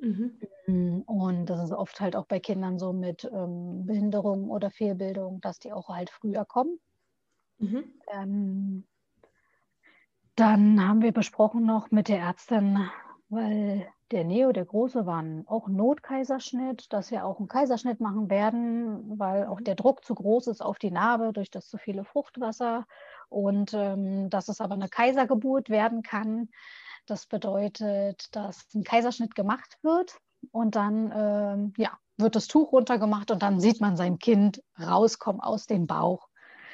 Mhm. 0.00 0.38
Mm, 0.66 1.00
und 1.06 1.46
das 1.46 1.62
ist 1.62 1.72
oft 1.72 2.00
halt 2.00 2.16
auch 2.16 2.26
bei 2.26 2.40
Kindern 2.40 2.78
so 2.78 2.92
mit 2.92 3.24
ähm, 3.24 3.86
Behinderung 3.86 4.50
oder 4.50 4.70
Fehlbildung, 4.70 5.40
dass 5.40 5.58
die 5.58 5.72
auch 5.72 5.88
halt 5.88 6.10
früher 6.10 6.44
kommen. 6.44 6.78
Mhm. 7.58 7.84
Ähm, 8.12 8.86
dann 10.34 10.86
haben 10.86 11.02
wir 11.02 11.12
besprochen 11.12 11.64
noch 11.64 11.90
mit 11.90 12.08
der 12.08 12.20
Ärztin, 12.20 12.88
weil 13.28 13.88
der 14.10 14.24
Neo, 14.24 14.52
der 14.52 14.64
Große, 14.64 15.06
war 15.06 15.24
auch 15.46 15.68
ein 15.68 15.76
Notkaiserschnitt, 15.76 16.92
dass 16.92 17.10
wir 17.10 17.24
auch 17.24 17.38
einen 17.38 17.48
Kaiserschnitt 17.48 18.00
machen 18.00 18.30
werden, 18.30 19.18
weil 19.18 19.46
auch 19.46 19.60
der 19.60 19.74
Druck 19.74 20.04
zu 20.04 20.14
groß 20.14 20.46
ist 20.48 20.62
auf 20.62 20.78
die 20.78 20.90
Narbe 20.90 21.32
durch 21.32 21.50
das 21.50 21.68
zu 21.68 21.78
viele 21.78 22.04
Fruchtwasser 22.04 22.86
und 23.28 23.74
ähm, 23.74 24.30
dass 24.30 24.48
es 24.48 24.60
aber 24.60 24.74
eine 24.74 24.88
Kaisergeburt 24.88 25.68
werden 25.68 26.02
kann. 26.02 26.48
Das 27.06 27.26
bedeutet, 27.26 28.34
dass 28.34 28.66
ein 28.74 28.84
Kaiserschnitt 28.84 29.34
gemacht 29.34 29.78
wird 29.82 30.16
und 30.52 30.76
dann 30.76 31.12
ähm, 31.14 31.72
ja, 31.76 31.98
wird 32.16 32.36
das 32.36 32.46
Tuch 32.46 32.72
runtergemacht 32.72 33.30
und 33.30 33.42
dann 33.42 33.60
sieht 33.60 33.80
man 33.80 33.96
sein 33.96 34.18
Kind 34.18 34.62
rauskommen 34.78 35.40
aus 35.40 35.66
dem 35.66 35.86
Bauch. 35.86 36.28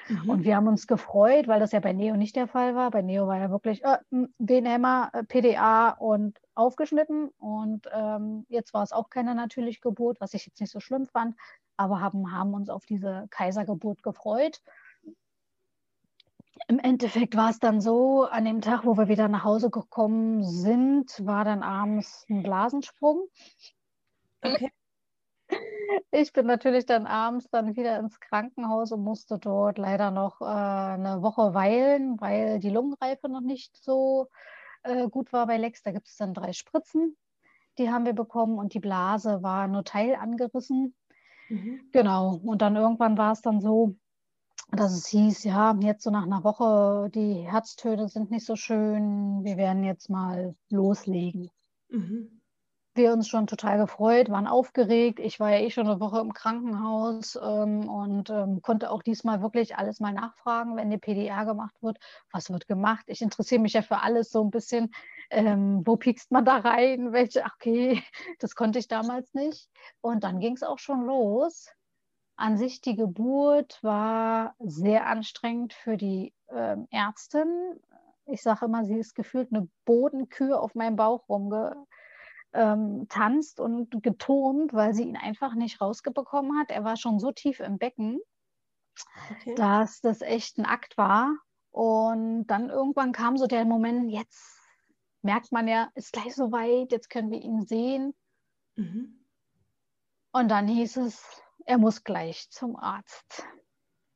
Mhm. 0.09 0.31
Und 0.31 0.45
wir 0.45 0.57
haben 0.57 0.69
uns 0.69 0.87
gefreut, 0.87 1.49
weil 1.49 1.61
das 1.61 1.73
ja 1.73 1.81
bei 1.81 1.93
Neo 1.93 2.17
nicht 2.17 2.37
der 2.37 2.47
Fall 2.47 2.75
war. 2.75 2.91
Bei 2.91 3.03
Neo 3.03 3.27
war 3.27 3.39
ja 3.39 3.51
wirklich 3.51 3.83
äh, 3.85 3.99
Venhämmer, 4.39 5.11
äh, 5.13 5.25
PDA 5.25 5.91
und 5.91 6.39
aufgeschnitten. 6.55 7.29
Und 7.39 7.89
ähm, 7.93 8.45
jetzt 8.49 8.75
war 8.75 8.83
es 8.83 8.93
auch 8.93 9.11
keine 9.11 9.35
natürliche 9.35 9.81
Geburt, 9.81 10.21
was 10.21 10.35
ich 10.35 10.47
jetzt 10.47 10.61
nicht 10.61 10.73
so 10.73 10.81
schlimm 10.81 11.07
fand, 11.07 11.37
aber 11.77 12.01
haben, 12.01 12.33
haben 12.33 12.55
uns 12.55 12.71
auf 12.71 12.85
diese 12.87 13.27
Kaisergeburt 13.31 14.03
gefreut. 14.03 14.61
Im 16.69 16.79
Endeffekt 16.79 17.37
war 17.37 17.51
es 17.51 17.59
dann 17.59 17.81
so, 17.81 18.25
an 18.25 18.45
dem 18.45 18.61
Tag, 18.61 18.85
wo 18.85 18.97
wir 18.97 19.09
wieder 19.09 19.29
nach 19.29 19.45
Hause 19.45 19.71
gekommen 19.71 20.45
sind, 20.45 21.11
war 21.27 21.45
dann 21.45 21.63
abends 21.63 22.25
ein 22.31 22.43
Blasensprung. 22.43 23.27
Okay. 24.41 24.71
Ich 26.11 26.33
bin 26.33 26.47
natürlich 26.47 26.87
dann 26.87 27.07
abends 27.07 27.49
dann 27.51 27.77
wieder 27.77 27.99
ins 27.99 28.21
Krankenhaus 28.21 28.93
und 28.93 29.03
musste 29.03 29.39
dort 29.39 29.79
leider 29.79 30.11
noch 30.11 30.41
äh, 30.41 30.45
eine 30.45 31.23
Woche 31.23 31.55
weilen, 31.55 32.21
weil 32.21 32.61
die 32.61 32.71
Lungenreife 32.71 33.29
noch 33.29 33.41
nicht 33.41 33.77
so 33.83 34.29
äh, 34.85 35.09
gut 35.09 35.33
war 35.33 35.47
bei 35.47 35.57
Lex. 35.57 35.83
Da 35.83 35.91
gibt 35.91 36.07
es 36.07 36.17
dann 36.17 36.33
drei 36.33 36.53
Spritzen, 36.53 37.17
die 37.79 37.91
haben 37.91 38.07
wir 38.07 38.13
bekommen 38.13 38.59
und 38.59 38.75
die 38.75 38.81
Blase 38.81 39.43
war 39.43 39.67
nur 39.67 39.85
teil 39.85 40.15
angerissen. 40.15 40.95
Mhm. 41.49 41.89
Genau, 41.93 42.41
und 42.45 42.63
dann 42.63 42.77
irgendwann 42.77 43.19
war 43.19 43.33
es 43.33 43.43
dann 43.43 43.61
so, 43.61 43.97
dass 44.71 44.93
es 44.93 45.07
hieß, 45.09 45.45
ja, 45.45 45.77
jetzt 45.81 46.05
so 46.05 46.11
nach 46.11 46.25
einer 46.25 46.45
Woche, 46.45 47.11
die 47.11 47.41
Herztöne 47.41 48.09
sind 48.09 48.31
nicht 48.31 48.47
so 48.47 48.57
schön, 48.57 49.45
wir 49.45 49.57
werden 49.57 49.85
jetzt 49.85 50.09
mal 50.09 50.55
loslegen. 50.71 51.51
Mhm 51.89 52.41
wir 52.97 53.13
uns 53.13 53.29
schon 53.29 53.47
total 53.47 53.79
gefreut, 53.79 54.31
waren 54.31 54.47
aufgeregt. 54.47 55.19
Ich 55.21 55.41
war 55.41 55.51
ja 55.51 55.59
eh 55.59 55.71
schon 55.71 55.87
eine 55.87 56.01
Woche 56.01 56.21
im 56.21 56.33
Krankenhaus 56.33 57.37
ähm, 57.37 57.89
und 57.89 58.31
ähm, 58.31 58.63
konnte 58.63 58.91
auch 58.91 59.03
diesmal 59.03 59.43
wirklich 59.43 59.77
alles 59.77 60.01
mal 60.01 60.13
nachfragen, 60.13 60.77
wenn 60.77 60.91
die 60.91 60.99
PDR 60.99 61.45
gemacht 61.45 61.75
wird. 61.83 61.99
Was 62.31 62.51
wird 62.51 62.67
gemacht? 62.69 63.05
Ich 63.09 63.23
interessiere 63.23 63.61
mich 63.61 63.75
ja 63.75 63.83
für 63.83 64.03
alles 64.03 64.31
so 64.31 64.43
ein 64.43 64.51
bisschen. 64.51 64.93
Ähm, 65.31 65.83
wo 65.85 65.97
piekst 65.97 66.31
man 66.31 66.45
da 66.45 66.59
rein? 66.59 67.13
Welche? 67.13 67.45
Okay, 67.45 68.03
das 68.39 68.55
konnte 68.55 68.79
ich 68.79 68.89
damals 68.89 69.35
nicht. 69.35 69.69
Und 70.01 70.25
dann 70.25 70.41
ging 70.41 70.55
es 70.55 70.63
auch 70.63 70.79
schon 70.79 71.05
los. 71.05 71.69
An 72.37 72.59
sich 72.59 72.81
die 72.81 72.97
Geburt 72.97 73.79
war 73.83 74.55
sehr 74.59 75.07
anstrengend 75.07 75.73
für 75.73 75.97
die 75.97 76.33
ähm, 76.51 76.89
Ärztin. 76.91 77.81
Ich 78.27 78.43
sage 78.43 78.67
immer, 78.67 78.85
sie 78.85 78.99
ist 78.99 79.15
gefühlt 79.15 79.53
eine 79.53 79.69
Bodenkühe 79.85 80.59
auf 80.59 80.75
meinem 80.75 80.97
Bauch 80.97 81.29
rumge 81.29 81.87
ähm, 82.55 83.07
tanzt 83.09 83.61
und 83.61 84.03
geturnt, 84.03 84.73
weil 84.73 84.95
sie 84.95 85.03
ihn 85.03 85.17
einfach 85.17 85.55
nicht 85.55 85.81
rausgebekommen 85.81 86.59
hat. 86.59 86.71
Er 86.71 86.85
war 86.85 86.97
schon 86.97 87.19
so 87.19 87.33
tief 87.33 87.61
im 87.61 87.79
Becken, 87.79 88.21
okay. 89.31 89.55
dass 89.57 90.01
das 90.01 90.23
echt 90.23 90.59
ein 90.59 90.65
Akt 90.65 90.97
war. 90.97 91.37
Und 91.71 92.47
dann 92.47 92.71
irgendwann 92.71 93.13
kam 93.13 93.37
so 93.37 93.47
der 93.47 93.65
Moment, 93.65 94.11
jetzt 94.11 94.61
merkt 95.23 95.51
man 95.51 95.67
ja, 95.67 95.91
ist 95.95 96.13
gleich 96.13 96.35
so 96.35 96.53
weit, 96.53 96.93
jetzt 96.93 97.11
können 97.11 97.33
wir 97.33 97.41
ihn 97.41 97.67
sehen. 97.67 98.15
Mhm. 98.77 99.27
Und 100.33 100.49
dann 100.51 100.69
hieß 100.69 100.99
es, 100.99 101.43
er 101.67 101.79
muss 101.79 102.05
gleich 102.05 102.49
zum 102.51 102.77
Arzt. 102.77 103.45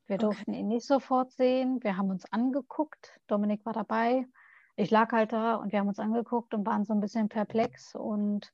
Wir 0.07 0.15
okay. 0.15 0.25
durften 0.25 0.53
ihn 0.53 0.69
nicht 0.69 0.87
sofort 0.87 1.33
sehen. 1.33 1.83
Wir 1.83 1.97
haben 1.97 2.09
uns 2.09 2.25
angeguckt. 2.31 3.19
Dominik 3.27 3.65
war 3.65 3.73
dabei 3.73 4.25
ich 4.79 4.91
lag 4.91 5.11
halt 5.11 5.33
da 5.33 5.55
und 5.55 5.73
wir 5.73 5.79
haben 5.79 5.89
uns 5.89 5.99
angeguckt 5.99 6.53
und 6.53 6.65
waren 6.65 6.85
so 6.85 6.93
ein 6.93 7.01
bisschen 7.01 7.27
perplex 7.27 7.95
und 7.95 8.53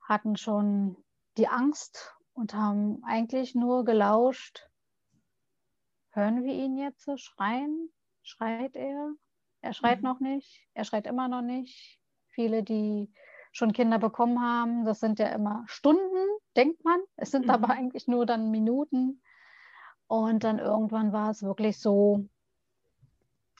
hatten 0.00 0.36
schon 0.36 0.96
die 1.36 1.48
Angst 1.48 2.16
und 2.32 2.54
haben 2.54 3.02
eigentlich 3.04 3.54
nur 3.54 3.84
gelauscht. 3.84 4.70
Hören 6.12 6.44
wir 6.44 6.54
ihn 6.54 6.78
jetzt 6.78 7.04
so 7.04 7.18
schreien? 7.18 7.90
Schreit 8.22 8.74
er? 8.74 9.12
Er 9.60 9.74
schreit 9.74 9.98
mhm. 9.98 10.04
noch 10.04 10.20
nicht. 10.20 10.66
Er 10.72 10.84
schreit 10.84 11.06
immer 11.06 11.28
noch 11.28 11.42
nicht. 11.42 12.00
Viele, 12.30 12.62
die 12.62 13.12
schon 13.52 13.74
Kinder 13.74 13.98
bekommen 13.98 14.40
haben, 14.40 14.86
das 14.86 14.98
sind 14.98 15.18
ja 15.18 15.28
immer 15.28 15.62
Stunden, 15.66 16.38
denkt 16.56 16.82
man. 16.84 17.00
Es 17.16 17.30
sind 17.30 17.44
mhm. 17.44 17.50
aber 17.50 17.68
eigentlich 17.68 18.08
nur 18.08 18.24
dann 18.24 18.50
Minuten. 18.50 19.22
Und 20.06 20.42
dann 20.42 20.58
irgendwann 20.58 21.12
war 21.12 21.30
es 21.30 21.42
wirklich 21.42 21.78
so, 21.78 22.26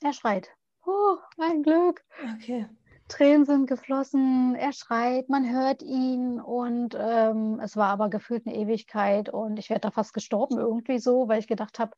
er 0.00 0.14
schreit 0.14 0.50
oh, 0.86 1.16
mein 1.36 1.62
Glück. 1.62 2.04
Okay. 2.36 2.68
Tränen 3.08 3.44
sind 3.44 3.66
geflossen, 3.66 4.54
er 4.54 4.72
schreit, 4.72 5.28
man 5.28 5.50
hört 5.50 5.82
ihn 5.82 6.40
und 6.40 6.96
ähm, 6.98 7.60
es 7.62 7.76
war 7.76 7.88
aber 7.88 8.08
gefühlt 8.08 8.46
eine 8.46 8.56
Ewigkeit 8.56 9.28
und 9.28 9.58
ich 9.58 9.68
werde 9.68 9.82
da 9.82 9.90
fast 9.90 10.14
gestorben 10.14 10.58
irgendwie 10.58 10.98
so, 10.98 11.28
weil 11.28 11.38
ich 11.38 11.46
gedacht 11.46 11.78
habe, 11.78 11.92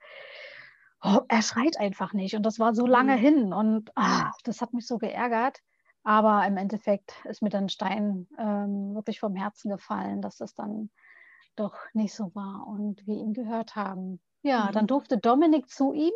oh, 1.02 1.20
er 1.28 1.42
schreit 1.42 1.78
einfach 1.78 2.14
nicht 2.14 2.34
und 2.34 2.42
das 2.44 2.58
war 2.58 2.74
so 2.74 2.86
lange 2.86 3.16
mhm. 3.16 3.20
hin 3.20 3.52
und 3.52 3.92
ah, 3.94 4.32
das 4.42 4.60
hat 4.60 4.72
mich 4.72 4.86
so 4.86 4.98
geärgert. 4.98 5.58
Aber 6.02 6.46
im 6.46 6.56
Endeffekt 6.58 7.14
ist 7.24 7.42
mir 7.42 7.48
dann 7.48 7.68
Stein 7.68 8.26
ähm, 8.38 8.94
wirklich 8.94 9.20
vom 9.20 9.36
Herzen 9.36 9.70
gefallen, 9.70 10.20
dass 10.20 10.36
das 10.36 10.54
dann 10.54 10.90
doch 11.56 11.76
nicht 11.94 12.14
so 12.14 12.34
war 12.34 12.66
und 12.66 13.06
wir 13.06 13.16
ihn 13.16 13.32
gehört 13.32 13.76
haben. 13.76 14.20
Ja, 14.42 14.66
mhm. 14.66 14.72
dann 14.72 14.86
durfte 14.86 15.16
Dominik 15.16 15.68
zu 15.70 15.92
ihm 15.92 16.12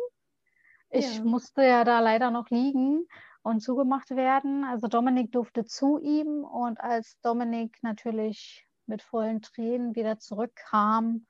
ich 0.89 1.17
ja. 1.17 1.23
musste 1.23 1.63
ja 1.63 1.83
da 1.83 1.99
leider 1.99 2.31
noch 2.31 2.49
liegen 2.49 3.07
und 3.41 3.61
zugemacht 3.61 4.11
werden. 4.11 4.63
Also 4.63 4.87
Dominik 4.87 5.31
durfte 5.31 5.65
zu 5.65 5.99
ihm 5.99 6.43
und 6.43 6.79
als 6.79 7.19
Dominik 7.21 7.77
natürlich 7.81 8.65
mit 8.85 9.01
vollen 9.01 9.41
Tränen 9.41 9.95
wieder 9.95 10.19
zurückkam 10.19 11.25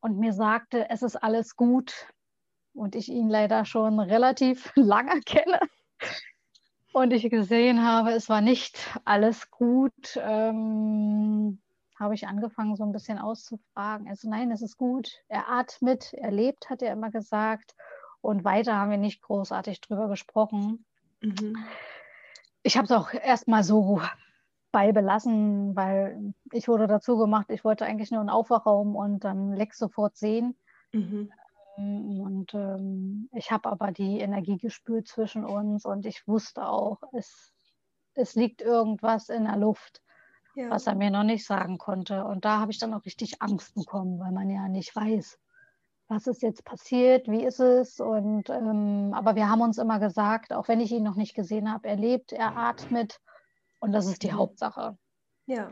und 0.00 0.18
mir 0.18 0.32
sagte, 0.32 0.88
es 0.90 1.02
ist 1.02 1.16
alles 1.16 1.56
gut 1.56 2.08
und 2.74 2.94
ich 2.96 3.08
ihn 3.08 3.28
leider 3.28 3.64
schon 3.64 4.00
relativ 4.00 4.72
lange 4.76 5.20
kenne 5.20 5.60
und 6.92 7.12
ich 7.12 7.28
gesehen 7.30 7.82
habe, 7.84 8.12
es 8.12 8.28
war 8.28 8.40
nicht 8.40 8.98
alles 9.04 9.50
gut, 9.50 10.16
ähm, 10.16 11.60
habe 11.98 12.14
ich 12.14 12.26
angefangen, 12.26 12.76
so 12.76 12.84
ein 12.84 12.92
bisschen 12.92 13.18
auszufragen. 13.18 14.08
Also 14.08 14.28
nein, 14.28 14.50
es 14.50 14.60
ist 14.60 14.76
gut. 14.76 15.22
Er 15.28 15.48
atmet, 15.48 16.12
er 16.12 16.30
lebt, 16.30 16.68
hat 16.68 16.82
er 16.82 16.92
immer 16.92 17.10
gesagt. 17.10 17.74
Und 18.22 18.44
weiter 18.44 18.76
haben 18.76 18.90
wir 18.90 18.98
nicht 18.98 19.20
großartig 19.20 19.80
drüber 19.80 20.08
gesprochen. 20.08 20.84
Mhm. 21.20 21.56
Ich 22.62 22.76
habe 22.76 22.86
es 22.86 22.92
auch 22.92 23.12
erstmal 23.12 23.64
so 23.64 24.00
bei 24.70 24.92
belassen, 24.92 25.76
weil 25.76 26.32
ich 26.52 26.66
wurde 26.68 26.86
dazu 26.86 27.18
gemacht, 27.18 27.46
ich 27.50 27.64
wollte 27.64 27.84
eigentlich 27.84 28.10
nur 28.10 28.20
einen 28.20 28.30
Aufwachraum 28.30 28.96
und 28.96 29.24
dann 29.24 29.52
Lex 29.52 29.76
sofort 29.76 30.16
sehen. 30.16 30.56
Mhm. 30.92 31.30
Und 31.76 32.54
ähm, 32.54 33.28
ich 33.32 33.50
habe 33.50 33.70
aber 33.70 33.92
die 33.92 34.20
Energie 34.20 34.56
gespürt 34.56 35.08
zwischen 35.08 35.44
uns 35.44 35.84
und 35.84 36.06
ich 36.06 36.26
wusste 36.28 36.66
auch, 36.66 36.98
es, 37.12 37.52
es 38.14 38.34
liegt 38.34 38.62
irgendwas 38.62 39.30
in 39.30 39.44
der 39.44 39.56
Luft, 39.56 40.02
ja. 40.54 40.70
was 40.70 40.86
er 40.86 40.94
mir 40.94 41.10
noch 41.10 41.24
nicht 41.24 41.44
sagen 41.44 41.78
konnte. 41.78 42.24
Und 42.24 42.44
da 42.44 42.60
habe 42.60 42.72
ich 42.72 42.78
dann 42.78 42.94
auch 42.94 43.04
richtig 43.04 43.42
Angst 43.42 43.74
bekommen, 43.74 44.20
weil 44.20 44.32
man 44.32 44.48
ja 44.48 44.68
nicht 44.68 44.94
weiß, 44.94 45.38
was 46.08 46.26
ist 46.26 46.42
jetzt 46.42 46.64
passiert, 46.64 47.28
wie 47.28 47.44
ist 47.44 47.60
es. 47.60 48.00
Und 48.00 48.50
ähm, 48.50 49.12
aber 49.14 49.34
wir 49.34 49.48
haben 49.48 49.60
uns 49.60 49.78
immer 49.78 49.98
gesagt, 49.98 50.52
auch 50.52 50.68
wenn 50.68 50.80
ich 50.80 50.92
ihn 50.92 51.02
noch 51.02 51.16
nicht 51.16 51.34
gesehen 51.34 51.72
habe, 51.72 51.88
er 51.88 51.96
lebt, 51.96 52.32
er 52.32 52.56
atmet 52.56 53.20
und 53.80 53.92
das 53.92 54.06
ist 54.06 54.22
die 54.22 54.30
mhm. 54.30 54.38
Hauptsache. 54.38 54.96
Ja. 55.46 55.70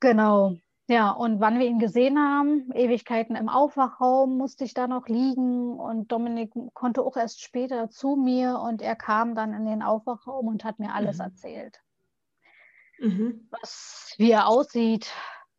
Genau. 0.00 0.56
Ja, 0.88 1.10
und 1.10 1.40
wann 1.40 1.58
wir 1.58 1.66
ihn 1.66 1.80
gesehen 1.80 2.16
haben, 2.16 2.70
Ewigkeiten 2.72 3.34
im 3.34 3.48
Aufwachraum, 3.48 4.38
musste 4.38 4.64
ich 4.64 4.72
da 4.72 4.86
noch 4.86 5.08
liegen 5.08 5.80
und 5.80 6.12
Dominik 6.12 6.52
konnte 6.74 7.02
auch 7.02 7.16
erst 7.16 7.42
später 7.42 7.90
zu 7.90 8.14
mir 8.14 8.60
und 8.60 8.82
er 8.82 8.94
kam 8.94 9.34
dann 9.34 9.52
in 9.52 9.66
den 9.66 9.82
Aufwachraum 9.82 10.46
und 10.46 10.64
hat 10.64 10.78
mir 10.78 10.94
alles 10.94 11.18
mhm. 11.18 11.24
erzählt. 11.24 11.80
Mhm. 13.00 13.48
Was, 13.50 14.14
wie 14.16 14.30
er 14.30 14.46
aussieht, 14.46 15.12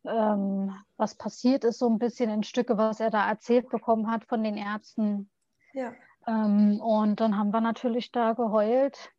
ähm, 0.08 0.74
was 0.96 1.14
passiert 1.14 1.64
ist, 1.64 1.78
so 1.78 1.88
ein 1.88 1.98
bisschen 1.98 2.30
in 2.30 2.42
Stücke, 2.42 2.76
was 2.78 3.00
er 3.00 3.10
da 3.10 3.28
erzählt 3.28 3.68
bekommen 3.68 4.10
hat 4.10 4.24
von 4.24 4.42
den 4.42 4.56
Ärzten. 4.56 5.30
Ja. 5.72 5.92
Ähm, 6.26 6.80
und 6.80 7.20
dann 7.20 7.38
haben 7.38 7.50
wir 7.50 7.60
natürlich 7.60 8.10
da 8.12 8.32
geheult. 8.32 9.12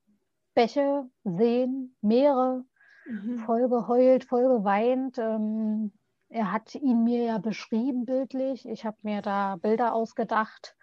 Bäche, 0.53 1.09
Seen, 1.23 1.95
Meere, 2.01 2.65
mhm. 3.05 3.39
voll 3.39 3.69
geheult, 3.69 4.25
voll 4.25 4.57
geweint. 4.57 5.17
Ähm, 5.17 5.91
er 6.29 6.51
hat 6.51 6.75
ihn 6.75 7.03
mir 7.03 7.23
ja 7.23 7.37
beschrieben 7.37 8.05
bildlich. 8.05 8.67
Ich 8.67 8.85
habe 8.85 8.97
mir 9.03 9.21
da 9.21 9.55
Bilder 9.55 9.93
ausgedacht, 9.93 10.75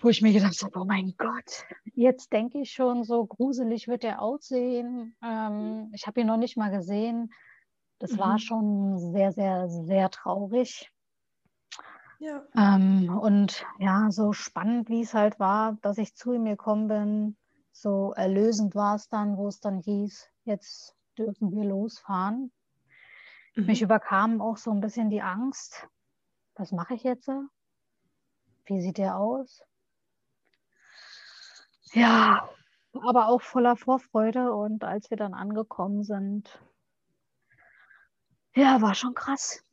wo 0.00 0.08
ich 0.08 0.22
mir 0.22 0.32
gedacht 0.32 0.60
habe, 0.62 0.80
oh 0.80 0.84
mein 0.84 1.14
Gott, 1.18 1.64
jetzt 1.94 2.32
denke 2.32 2.60
ich 2.60 2.72
schon, 2.72 3.04
so 3.04 3.24
gruselig 3.26 3.88
wird 3.88 4.04
er 4.04 4.22
aussehen. 4.22 5.14
Ähm, 5.22 5.90
ich 5.94 6.06
habe 6.06 6.20
ihn 6.20 6.26
noch 6.26 6.38
nicht 6.38 6.56
mal 6.56 6.70
gesehen. 6.70 7.32
Das 8.02 8.10
mhm. 8.10 8.18
war 8.18 8.38
schon 8.40 8.98
sehr, 9.12 9.30
sehr, 9.30 9.68
sehr 9.68 10.10
traurig. 10.10 10.92
Ja. 12.18 12.42
Ähm, 12.56 13.16
und 13.16 13.64
ja, 13.78 14.10
so 14.10 14.32
spannend, 14.32 14.88
wie 14.88 15.02
es 15.02 15.14
halt 15.14 15.38
war, 15.38 15.74
dass 15.82 15.98
ich 15.98 16.16
zu 16.16 16.32
ihm 16.32 16.44
gekommen 16.44 16.88
bin, 16.88 17.36
so 17.70 18.12
erlösend 18.12 18.74
war 18.74 18.96
es 18.96 19.08
dann, 19.08 19.36
wo 19.36 19.46
es 19.46 19.60
dann 19.60 19.78
hieß, 19.78 20.28
jetzt 20.44 20.96
dürfen 21.16 21.52
wir 21.52 21.64
losfahren. 21.64 22.50
Mhm. 23.54 23.66
Mich 23.66 23.82
überkam 23.82 24.40
auch 24.40 24.56
so 24.56 24.72
ein 24.72 24.80
bisschen 24.80 25.08
die 25.08 25.22
Angst. 25.22 25.86
Was 26.56 26.72
mache 26.72 26.94
ich 26.94 27.04
jetzt? 27.04 27.30
Wie 28.64 28.80
sieht 28.80 28.98
der 28.98 29.16
aus? 29.16 29.62
Ja, 31.92 32.48
aber 33.00 33.28
auch 33.28 33.42
voller 33.42 33.76
Vorfreude. 33.76 34.52
Und 34.52 34.82
als 34.82 35.08
wir 35.10 35.16
dann 35.16 35.34
angekommen 35.34 36.02
sind, 36.02 36.60
ja, 38.54 38.80
war 38.80 38.94
schon 38.94 39.14
krass. 39.14 39.64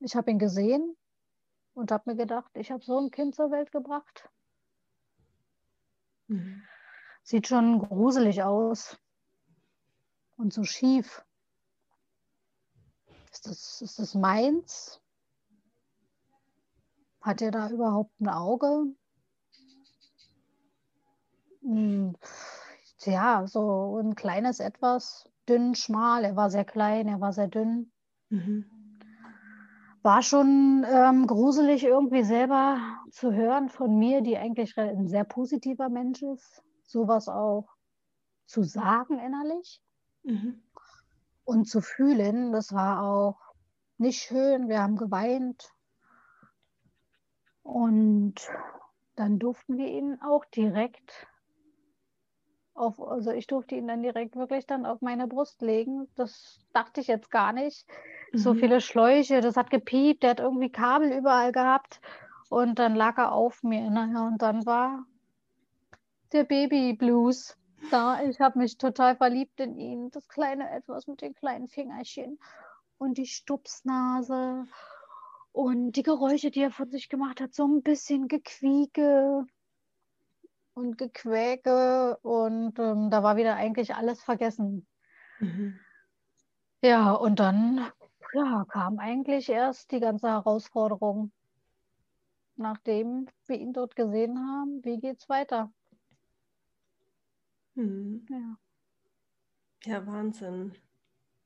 Ich 0.00 0.16
habe 0.16 0.30
ihn 0.30 0.38
gesehen 0.38 0.96
und 1.74 1.92
habe 1.92 2.10
mir 2.10 2.16
gedacht, 2.16 2.50
ich 2.54 2.70
habe 2.70 2.84
so 2.84 2.98
ein 2.98 3.10
Kind 3.10 3.34
zur 3.34 3.50
Welt 3.50 3.70
gebracht. 3.70 4.28
Mhm. 6.28 6.62
Sieht 7.22 7.48
schon 7.48 7.80
gruselig 7.80 8.42
aus 8.42 8.98
und 10.36 10.52
so 10.52 10.64
schief. 10.64 11.24
Ist 13.30 13.46
das, 13.46 13.80
ist 13.82 13.98
das 13.98 14.14
meins? 14.14 15.00
Hat 17.20 17.42
er 17.42 17.50
da 17.50 17.68
überhaupt 17.68 18.18
ein 18.20 18.28
Auge? 18.28 18.86
Hm, 21.62 22.16
ja, 23.00 23.46
so 23.46 23.98
ein 23.98 24.14
kleines 24.14 24.60
Etwas, 24.60 25.29
dünn, 25.50 25.74
schmal. 25.74 26.24
Er 26.24 26.36
war 26.36 26.50
sehr 26.50 26.64
klein, 26.64 27.08
er 27.08 27.20
war 27.20 27.32
sehr 27.32 27.48
dünn. 27.48 27.92
Mhm. 28.30 28.64
War 30.02 30.22
schon 30.22 30.86
ähm, 30.88 31.26
gruselig 31.26 31.84
irgendwie 31.84 32.22
selber 32.22 32.78
zu 33.10 33.32
hören 33.32 33.68
von 33.68 33.98
mir, 33.98 34.22
die 34.22 34.38
eigentlich 34.38 34.78
ein 34.78 35.08
sehr 35.08 35.24
positiver 35.24 35.90
Mensch 35.90 36.22
ist, 36.22 36.62
sowas 36.84 37.28
auch 37.28 37.68
zu 38.46 38.62
sagen 38.62 39.18
innerlich. 39.18 39.82
Mhm 40.22 40.62
und 41.50 41.68
zu 41.68 41.80
fühlen. 41.80 42.52
Das 42.52 42.72
war 42.72 43.02
auch 43.02 43.40
nicht 43.98 44.22
schön. 44.22 44.68
Wir 44.68 44.82
haben 44.82 44.96
geweint. 44.96 45.72
Und 47.62 48.34
dann 49.16 49.38
durften 49.38 49.76
wir 49.76 49.88
ihn 49.88 50.20
auch 50.22 50.44
direkt 50.44 51.26
auf, 52.80 53.00
also 53.00 53.30
ich 53.30 53.46
durfte 53.46 53.74
ihn 53.74 53.86
dann 53.86 54.02
direkt 54.02 54.36
wirklich 54.36 54.66
dann 54.66 54.86
auf 54.86 55.02
meine 55.02 55.26
Brust 55.26 55.62
legen. 55.62 56.08
Das 56.16 56.58
dachte 56.72 57.00
ich 57.00 57.06
jetzt 57.06 57.30
gar 57.30 57.52
nicht. 57.52 57.86
Mhm. 58.32 58.38
So 58.38 58.54
viele 58.54 58.80
Schläuche, 58.80 59.40
das 59.40 59.56
hat 59.56 59.70
gepiept, 59.70 60.22
der 60.22 60.30
hat 60.30 60.40
irgendwie 60.40 60.70
Kabel 60.70 61.12
überall 61.12 61.52
gehabt. 61.52 62.00
Und 62.48 62.78
dann 62.78 62.96
lag 62.96 63.16
er 63.18 63.32
auf 63.32 63.62
mir. 63.62 63.88
Naja, 63.90 64.26
und 64.26 64.42
dann 64.42 64.66
war 64.66 65.04
der 66.32 66.44
Baby 66.44 66.94
Blues 66.94 67.56
da. 67.90 68.22
Ich 68.24 68.40
habe 68.40 68.58
mich 68.58 68.78
total 68.78 69.16
verliebt 69.16 69.60
in 69.60 69.78
ihn. 69.78 70.10
Das 70.10 70.28
kleine 70.28 70.68
Etwas 70.70 71.06
mit 71.06 71.20
den 71.20 71.34
kleinen 71.34 71.68
Fingerchen 71.68 72.38
und 72.98 73.18
die 73.18 73.26
Stupsnase 73.26 74.66
und 75.52 75.92
die 75.92 76.02
Geräusche, 76.02 76.50
die 76.50 76.62
er 76.62 76.70
von 76.70 76.90
sich 76.90 77.08
gemacht 77.08 77.40
hat. 77.40 77.54
So 77.54 77.66
ein 77.66 77.82
bisschen 77.82 78.26
Gequieke 78.28 79.46
und 80.74 80.98
Gequäke 80.98 82.16
und 82.22 82.78
ähm, 82.78 83.10
da 83.10 83.22
war 83.22 83.36
wieder 83.36 83.56
eigentlich 83.56 83.94
alles 83.94 84.22
vergessen. 84.22 84.86
Mhm. 85.38 85.78
Ja, 86.82 87.12
und 87.12 87.40
dann 87.40 87.90
ja, 88.32 88.64
kam 88.68 88.98
eigentlich 88.98 89.48
erst 89.48 89.90
die 89.90 90.00
ganze 90.00 90.28
Herausforderung, 90.28 91.32
nachdem 92.56 93.26
wir 93.46 93.58
ihn 93.58 93.72
dort 93.72 93.96
gesehen 93.96 94.38
haben, 94.38 94.84
wie 94.84 94.98
geht's 94.98 95.28
weiter? 95.28 95.72
Mhm. 97.74 98.26
Ja. 98.30 98.56
ja, 99.84 100.06
Wahnsinn. 100.06 100.74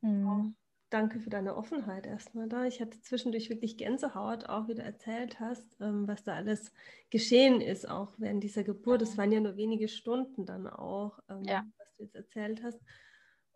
Mhm. 0.02 0.54
Danke 0.94 1.18
für 1.18 1.28
deine 1.28 1.56
Offenheit 1.56 2.06
erstmal 2.06 2.48
da. 2.48 2.66
Ich 2.66 2.80
hatte 2.80 3.00
zwischendurch 3.00 3.50
wirklich 3.50 3.76
Gänsehaut, 3.76 4.48
auch 4.48 4.68
wie 4.68 4.76
du 4.76 4.82
erzählt 4.82 5.40
hast, 5.40 5.76
ähm, 5.80 6.06
was 6.06 6.22
da 6.22 6.36
alles 6.36 6.72
geschehen 7.10 7.60
ist, 7.60 7.88
auch 7.88 8.14
während 8.18 8.44
dieser 8.44 8.62
Geburt. 8.62 9.02
Es 9.02 9.18
waren 9.18 9.32
ja 9.32 9.40
nur 9.40 9.56
wenige 9.56 9.88
Stunden 9.88 10.46
dann 10.46 10.68
auch, 10.68 11.18
ähm, 11.28 11.42
ja. 11.42 11.66
was 11.78 11.96
du 11.96 12.04
jetzt 12.04 12.14
erzählt 12.14 12.62
hast. 12.62 12.80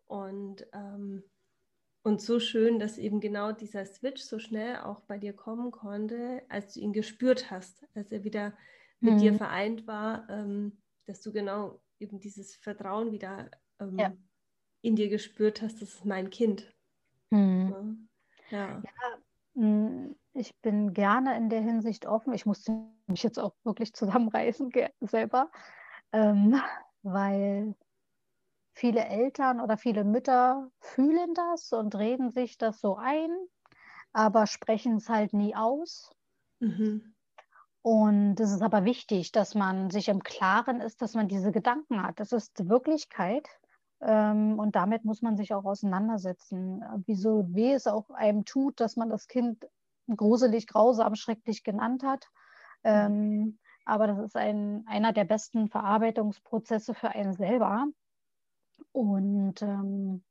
Und, 0.07 0.67
ähm, 0.73 1.23
und 2.03 2.21
so 2.21 2.41
schön, 2.41 2.81
dass 2.81 2.99
eben 2.99 3.21
genau 3.21 3.53
dieser 3.53 3.87
Switch 3.87 4.21
so 4.21 4.41
schnell 4.41 4.79
auch 4.79 5.03
bei 5.03 5.17
dir 5.17 5.33
kommen 5.33 5.71
konnte, 5.71 6.43
als 6.49 6.75
du 6.75 6.81
ihn 6.81 6.93
gespürt 6.93 7.53
hast, 7.53 7.87
als 7.95 8.11
er 8.11 8.25
wieder 8.25 8.53
mit 8.99 9.15
mhm. 9.15 9.19
dir 9.19 9.35
vereint 9.35 9.87
war, 9.87 10.27
dass 11.07 11.21
du 11.21 11.31
genau 11.31 11.81
eben 12.01 12.19
dieses 12.19 12.57
Vertrauen 12.57 13.13
wieder 13.13 13.49
ja. 13.81 14.13
in 14.81 14.97
dir 14.97 15.09
gespürt 15.09 15.63
hast, 15.63 15.81
das 15.81 15.95
ist 15.95 16.05
mein 16.05 16.31
Kind. 16.31 16.75
Hm. 17.33 18.09
Ja. 18.51 18.81
ja. 18.83 18.91
Hm, 19.55 20.17
ich 20.35 20.59
bin 20.61 20.95
gerne 20.95 21.37
in 21.37 21.49
der 21.51 21.61
Hinsicht 21.61 22.07
offen. 22.07 22.33
Ich 22.33 22.47
musste 22.47 22.89
mich 23.07 23.23
jetzt 23.23 23.39
auch 23.39 23.55
wirklich 23.65 23.93
zusammenreißen 23.95 24.71
selber, 25.01 25.51
ähm, 26.13 26.61
weil 27.03 27.75
viele 28.75 29.05
Eltern 29.05 29.61
oder 29.61 29.77
viele 29.77 30.05
Mütter 30.05 30.71
fühlen 30.81 31.35
das 31.35 31.73
und 31.73 31.95
reden 31.97 32.31
sich 32.31 32.59
das 32.59 32.81
so 32.81 32.97
ein, 32.97 33.31
aber 34.13 34.47
sprechen 34.47 34.97
es 34.97 35.09
halt 35.09 35.33
nie 35.33 35.55
aus. 35.57 36.13
Mhm. 36.61 37.15
Und 37.83 38.41
es 38.41 38.51
ist 38.53 38.63
aber 38.63 38.85
wichtig, 38.85 39.33
dass 39.33 39.55
man 39.55 39.91
sich 39.91 40.09
im 40.09 40.23
Klaren 40.23 40.81
ist, 40.81 41.01
dass 41.01 41.15
man 41.15 41.29
diese 41.29 41.53
Gedanken 41.53 42.03
hat. 42.03 42.21
Das 42.21 42.33
ist 42.33 42.69
Wirklichkeit. 42.69 43.49
Ähm, 44.01 44.59
und 44.59 44.77
damit 44.77 45.05
muss 45.05 45.23
man 45.23 45.37
sich 45.37 45.55
auch 45.55 45.65
auseinandersetzen. 45.65 46.83
Wieso 47.07 47.55
weh 47.55 47.73
es 47.73 47.87
auch 47.87 48.11
einem 48.11 48.45
tut, 48.45 48.81
dass 48.81 48.97
man 48.97 49.11
das 49.11 49.29
Kind 49.29 49.67
gruselig, 50.15 50.67
grausam, 50.67 51.15
schrecklich 51.15 51.65
genannt 51.65 52.03
hat. 52.03 52.29
Ähm, 52.85 53.59
aber 53.85 54.07
das 54.07 54.19
ist 54.19 54.37
ein, 54.37 54.85
einer 54.87 55.13
der 55.13 55.25
besten 55.25 55.69
Verarbeitungsprozesse 55.69 56.95
für 56.95 57.09
einen 57.11 57.33
selber. 57.33 57.87
Und 58.93 59.63
ähm, 59.63 60.25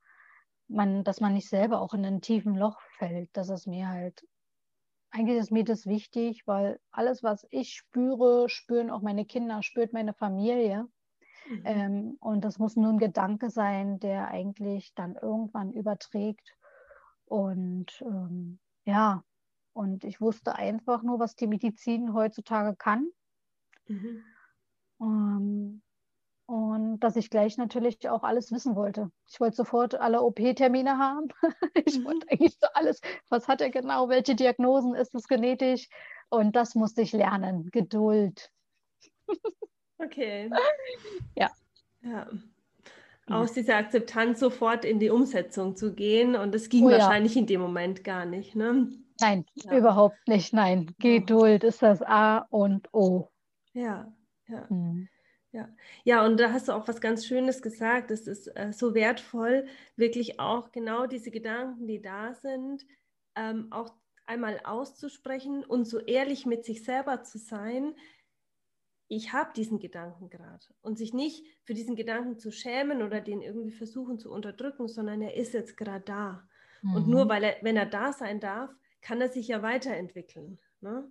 man, 0.67 1.03
dass 1.03 1.21
man 1.21 1.33
nicht 1.33 1.49
selber 1.49 1.81
auch 1.81 1.93
in 1.93 2.05
ein 2.05 2.21
tiefen 2.21 2.55
Loch 2.55 2.79
fällt. 2.97 3.29
Das 3.33 3.49
ist 3.49 3.67
mir 3.67 3.87
halt 3.89 4.23
eigentlich 5.11 5.37
ist 5.37 5.51
mir 5.51 5.63
das 5.63 5.85
wichtig, 5.85 6.45
weil 6.45 6.79
alles, 6.91 7.23
was 7.23 7.47
ich 7.49 7.73
spüre, 7.73 8.49
spüren 8.49 8.91
auch 8.91 9.01
meine 9.01 9.25
Kinder, 9.25 9.63
spürt 9.63 9.93
meine 9.93 10.13
Familie. 10.13 10.87
Mhm. 11.49 11.61
Ähm, 11.65 12.17
und 12.19 12.43
das 12.43 12.59
muss 12.59 12.75
nur 12.75 12.91
ein 12.91 12.99
Gedanke 12.99 13.49
sein, 13.49 13.99
der 13.99 14.27
eigentlich 14.27 14.93
dann 14.95 15.15
irgendwann 15.15 15.71
überträgt. 15.73 16.55
Und 17.25 18.01
ähm, 18.01 18.59
ja, 18.85 19.23
und 19.73 20.03
ich 20.03 20.21
wusste 20.21 20.55
einfach 20.55 21.03
nur, 21.03 21.19
was 21.19 21.35
die 21.35 21.47
Medizin 21.47 22.13
heutzutage 22.13 22.75
kann. 22.75 23.09
Mhm. 23.87 24.23
Ähm, 25.01 25.81
und 26.47 27.01
dass 27.01 27.17
ich 27.17 27.29
gleich 27.29 27.57
natürlich 27.57 28.07
auch 28.09 28.23
alles 28.23 28.51
wissen 28.51 28.75
wollte. 28.75 29.11
Ich 29.27 29.39
wollte 29.41 29.57
sofort 29.57 29.95
alle 29.95 30.21
OP-Termine 30.21 30.97
haben. 30.97 31.27
ich 31.85 31.99
mhm. 31.99 32.05
wollte 32.05 32.27
eigentlich 32.29 32.57
so 32.59 32.67
alles, 32.73 33.01
was 33.29 33.47
hat 33.47 33.59
er 33.61 33.69
genau, 33.69 34.07
welche 34.09 34.33
Diagnosen 34.33 34.95
ist 34.95 35.13
es 35.13 35.27
genetisch? 35.27 35.89
Und 36.29 36.55
das 36.55 36.73
musste 36.73 37.01
ich 37.01 37.11
lernen. 37.11 37.69
Geduld. 37.71 38.51
okay. 39.99 40.49
Ja. 41.35 41.51
Ja. 42.03 42.27
Aus 43.29 43.51
dieser 43.53 43.75
Akzeptanz 43.75 44.39
sofort 44.39 44.85
in 44.85 44.99
die 44.99 45.09
Umsetzung 45.09 45.75
zu 45.75 45.93
gehen. 45.93 46.35
Und 46.35 46.55
das 46.55 46.69
ging 46.69 46.85
oh, 46.85 46.91
wahrscheinlich 46.91 47.35
ja. 47.35 47.41
in 47.41 47.47
dem 47.47 47.61
Moment 47.61 48.03
gar 48.03 48.25
nicht. 48.25 48.55
Ne? 48.55 48.89
Nein, 49.19 49.45
ja. 49.55 49.77
überhaupt 49.77 50.27
nicht. 50.27 50.53
Nein. 50.53 50.95
Geduld 50.99 51.63
ist 51.63 51.81
das 51.81 52.01
A 52.01 52.47
und 52.49 52.93
O. 52.93 53.29
Ja, 53.73 54.13
ja. 54.47 54.65
Mhm. 54.69 55.09
Ja. 55.53 55.69
ja, 56.03 56.25
und 56.25 56.39
da 56.39 56.51
hast 56.51 56.67
du 56.67 56.73
auch 56.73 56.87
was 56.87 57.01
ganz 57.01 57.25
Schönes 57.25 57.61
gesagt. 57.61 58.11
Es 58.11 58.27
ist 58.27 58.47
äh, 58.55 58.71
so 58.73 58.93
wertvoll, 58.93 59.65
wirklich 59.95 60.39
auch 60.39 60.71
genau 60.71 61.07
diese 61.07 61.31
Gedanken, 61.31 61.87
die 61.87 62.01
da 62.01 62.33
sind, 62.35 62.85
ähm, 63.35 63.67
auch 63.71 63.93
einmal 64.25 64.59
auszusprechen 64.65 65.63
und 65.63 65.85
so 65.85 65.99
ehrlich 65.99 66.45
mit 66.45 66.65
sich 66.65 66.83
selber 66.83 67.23
zu 67.23 67.37
sein. 67.37 67.95
Ich 69.07 69.31
habe 69.33 69.51
diesen 69.55 69.79
Gedanken 69.79 70.29
gerade 70.29 70.65
und 70.81 70.97
sich 70.97 71.13
nicht 71.13 71.45
für 71.63 71.73
diesen 71.73 71.95
Gedanken 71.95 72.37
zu 72.37 72.51
schämen 72.51 73.01
oder 73.01 73.21
den 73.21 73.41
irgendwie 73.41 73.71
versuchen 73.71 74.19
zu 74.19 74.31
unterdrücken, 74.31 74.87
sondern 74.87 75.21
er 75.21 75.35
ist 75.35 75.53
jetzt 75.53 75.77
gerade 75.77 76.03
da. 76.03 76.47
Mhm. 76.81 76.95
Und 76.95 77.07
nur 77.07 77.29
weil 77.29 77.43
er, 77.43 77.55
wenn 77.61 77.77
er 77.77 77.85
da 77.85 78.11
sein 78.11 78.39
darf, 78.39 78.69
kann 79.01 79.21
er 79.21 79.29
sich 79.29 79.47
ja 79.47 79.61
weiterentwickeln. 79.61 80.59
Ne? 80.81 81.09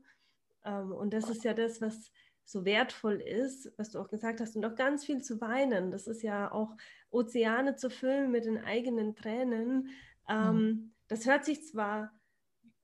Ähm, 0.65 0.93
und 0.93 1.15
das 1.15 1.31
ist 1.31 1.45
ja 1.45 1.55
das, 1.55 1.81
was 1.81 2.13
so 2.45 2.65
wertvoll 2.65 3.21
ist, 3.21 3.73
was 3.77 3.91
du 3.91 3.99
auch 3.99 4.09
gesagt 4.09 4.41
hast, 4.41 4.57
und 4.57 4.65
auch 4.65 4.77
ganz 4.77 5.05
viel 5.05 5.21
zu 5.23 5.41
weinen. 5.41 5.91
Das 5.91 6.07
ist 6.07 6.23
ja 6.23 6.53
auch 6.53 6.77
Ozeane 7.11 7.77
zu 7.77 7.91
füllen 7.91 8.31
mit 8.31 8.45
den 8.45 8.59
eigenen 8.59 9.17
Tränen. 9.17 9.89
Ähm, 10.29 10.55
mhm. 10.55 10.93
Das 11.09 11.27
hört 11.27 11.45
sich 11.45 11.67
zwar 11.67 12.13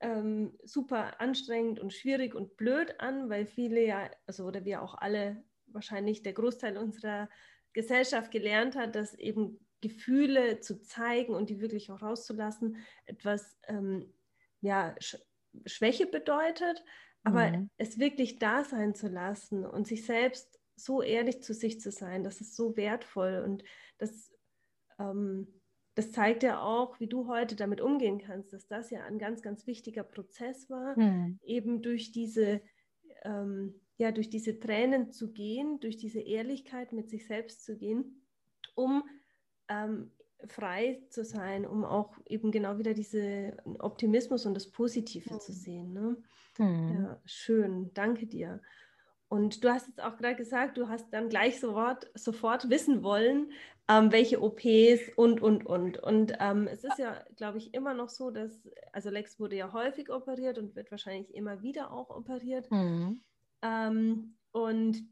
ähm, 0.02 0.58
super 0.64 1.20
anstrengend 1.20 1.80
und 1.80 1.92
schwierig 1.92 2.34
und 2.34 2.56
blöd 2.56 3.00
an, 3.00 3.30
weil 3.30 3.46
viele 3.46 3.84
ja, 3.84 4.10
also 4.26 4.44
oder 4.44 4.64
wir 4.64 4.82
auch 4.82 4.94
alle, 4.94 5.44
wahrscheinlich 5.66 6.22
der 6.22 6.34
Großteil 6.34 6.76
unserer 6.76 7.28
Gesellschaft 7.72 8.30
gelernt 8.30 8.76
hat, 8.76 8.94
dass 8.94 9.14
eben 9.14 9.58
Gefühle 9.80 10.60
zu 10.60 10.82
zeigen 10.82 11.34
und 11.34 11.50
die 11.50 11.60
wirklich 11.60 11.90
auch 11.90 12.02
rauszulassen 12.02 12.76
etwas 13.06 13.58
ähm, 13.68 14.12
ja, 14.60 14.94
Sch 15.00 15.16
Schwäche 15.66 16.06
bedeutet. 16.06 16.82
Aber 17.24 17.50
mhm. 17.50 17.70
es 17.76 17.98
wirklich 17.98 18.38
da 18.38 18.64
sein 18.64 18.94
zu 18.94 19.08
lassen 19.08 19.64
und 19.64 19.86
sich 19.86 20.06
selbst 20.06 20.58
so 20.76 21.02
ehrlich 21.02 21.42
zu 21.42 21.54
sich 21.54 21.80
zu 21.80 21.90
sein, 21.90 22.24
das 22.24 22.40
ist 22.40 22.56
so 22.56 22.76
wertvoll 22.76 23.42
und 23.44 23.62
das, 23.98 24.32
ähm, 24.98 25.61
das 25.94 26.12
zeigt 26.12 26.42
ja 26.42 26.62
auch, 26.62 26.98
wie 27.00 27.06
du 27.06 27.28
heute 27.28 27.54
damit 27.54 27.80
umgehen 27.80 28.18
kannst, 28.18 28.52
dass 28.52 28.66
das 28.66 28.90
ja 28.90 29.04
ein 29.04 29.18
ganz, 29.18 29.42
ganz 29.42 29.66
wichtiger 29.66 30.02
Prozess 30.02 30.70
war, 30.70 30.98
mhm. 30.98 31.38
eben 31.44 31.82
durch 31.82 32.12
diese, 32.12 32.62
ähm, 33.24 33.74
ja, 33.98 34.10
durch 34.10 34.30
diese 34.30 34.58
Tränen 34.58 35.10
zu 35.10 35.32
gehen, 35.32 35.80
durch 35.80 35.98
diese 35.98 36.20
Ehrlichkeit 36.20 36.92
mit 36.92 37.10
sich 37.10 37.26
selbst 37.26 37.64
zu 37.64 37.76
gehen, 37.76 38.22
um 38.74 39.04
ähm, 39.68 40.12
frei 40.48 41.02
zu 41.10 41.24
sein, 41.24 41.66
um 41.66 41.84
auch 41.84 42.16
eben 42.26 42.50
genau 42.50 42.78
wieder 42.78 42.94
diesen 42.94 43.52
Optimismus 43.78 44.46
und 44.46 44.54
das 44.54 44.70
Positive 44.70 45.34
mhm. 45.34 45.40
zu 45.40 45.52
sehen. 45.52 45.92
Ne? 45.92 46.16
Mhm. 46.58 46.94
Ja, 46.94 47.22
schön, 47.26 47.92
danke 47.94 48.26
dir. 48.26 48.60
Und 49.32 49.64
du 49.64 49.70
hast 49.70 49.86
jetzt 49.86 50.02
auch 50.02 50.18
gerade 50.18 50.36
gesagt, 50.36 50.76
du 50.76 50.90
hast 50.90 51.10
dann 51.10 51.30
gleich 51.30 51.58
sofort, 51.58 52.06
sofort 52.12 52.68
wissen 52.68 53.02
wollen, 53.02 53.50
ähm, 53.88 54.12
welche 54.12 54.42
OPs 54.42 55.08
und, 55.16 55.40
und, 55.40 55.64
und. 55.64 55.96
Und 55.96 56.34
ähm, 56.38 56.68
es 56.70 56.84
ist 56.84 56.98
ja, 56.98 57.24
glaube 57.36 57.56
ich, 57.56 57.72
immer 57.72 57.94
noch 57.94 58.10
so, 58.10 58.30
dass, 58.30 58.68
also 58.92 59.08
Lex 59.08 59.40
wurde 59.40 59.56
ja 59.56 59.72
häufig 59.72 60.10
operiert 60.10 60.58
und 60.58 60.76
wird 60.76 60.90
wahrscheinlich 60.90 61.34
immer 61.34 61.62
wieder 61.62 61.92
auch 61.92 62.10
operiert. 62.10 62.70
Mhm. 62.70 63.22
Ähm, 63.62 64.36
und 64.50 65.02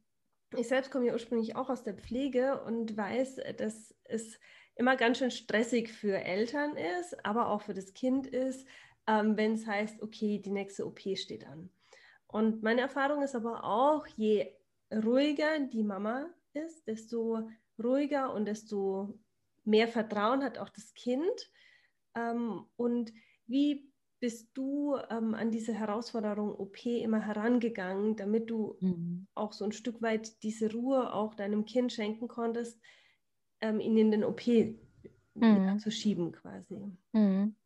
ich 0.54 0.68
selbst 0.68 0.90
komme 0.90 1.06
ja 1.06 1.14
ursprünglich 1.14 1.56
auch 1.56 1.70
aus 1.70 1.82
der 1.82 1.94
Pflege 1.94 2.62
und 2.64 2.94
weiß, 2.94 3.36
dass 3.56 3.94
es 4.04 4.38
immer 4.74 4.96
ganz 4.96 5.16
schön 5.16 5.30
stressig 5.30 5.90
für 5.90 6.22
Eltern 6.22 6.76
ist, 6.76 7.24
aber 7.24 7.48
auch 7.48 7.62
für 7.62 7.72
das 7.72 7.94
Kind 7.94 8.26
ist, 8.26 8.68
ähm, 9.06 9.38
wenn 9.38 9.54
es 9.54 9.66
heißt, 9.66 10.02
okay, 10.02 10.42
die 10.44 10.50
nächste 10.50 10.86
OP 10.86 11.00
steht 11.16 11.46
an. 11.46 11.70
Und 12.32 12.62
meine 12.62 12.80
Erfahrung 12.82 13.22
ist 13.22 13.34
aber 13.34 13.64
auch, 13.64 14.06
je 14.06 14.52
ruhiger 14.92 15.58
die 15.60 15.82
Mama 15.82 16.26
ist, 16.52 16.86
desto 16.86 17.48
ruhiger 17.82 18.32
und 18.32 18.46
desto 18.46 19.18
mehr 19.64 19.88
Vertrauen 19.88 20.44
hat 20.44 20.58
auch 20.58 20.68
das 20.68 20.94
Kind. 20.94 21.50
Ähm, 22.14 22.66
und 22.76 23.12
wie 23.46 23.90
bist 24.20 24.50
du 24.54 24.96
ähm, 25.08 25.34
an 25.34 25.50
diese 25.50 25.72
Herausforderung 25.74 26.54
OP 26.54 26.84
immer 26.86 27.20
herangegangen, 27.20 28.16
damit 28.16 28.50
du 28.50 28.76
mhm. 28.80 29.26
auch 29.34 29.52
so 29.52 29.64
ein 29.64 29.72
Stück 29.72 30.00
weit 30.02 30.42
diese 30.42 30.72
Ruhe 30.72 31.12
auch 31.12 31.34
deinem 31.34 31.64
Kind 31.64 31.92
schenken 31.92 32.28
konntest, 32.28 32.80
ähm, 33.60 33.80
ihn 33.80 33.96
in 33.96 34.10
den 34.10 34.24
OP 34.24 34.46
mhm. 35.34 35.78
zu 35.78 35.90
schieben 35.90 36.32
quasi? 36.32 36.96
Mhm 37.12 37.56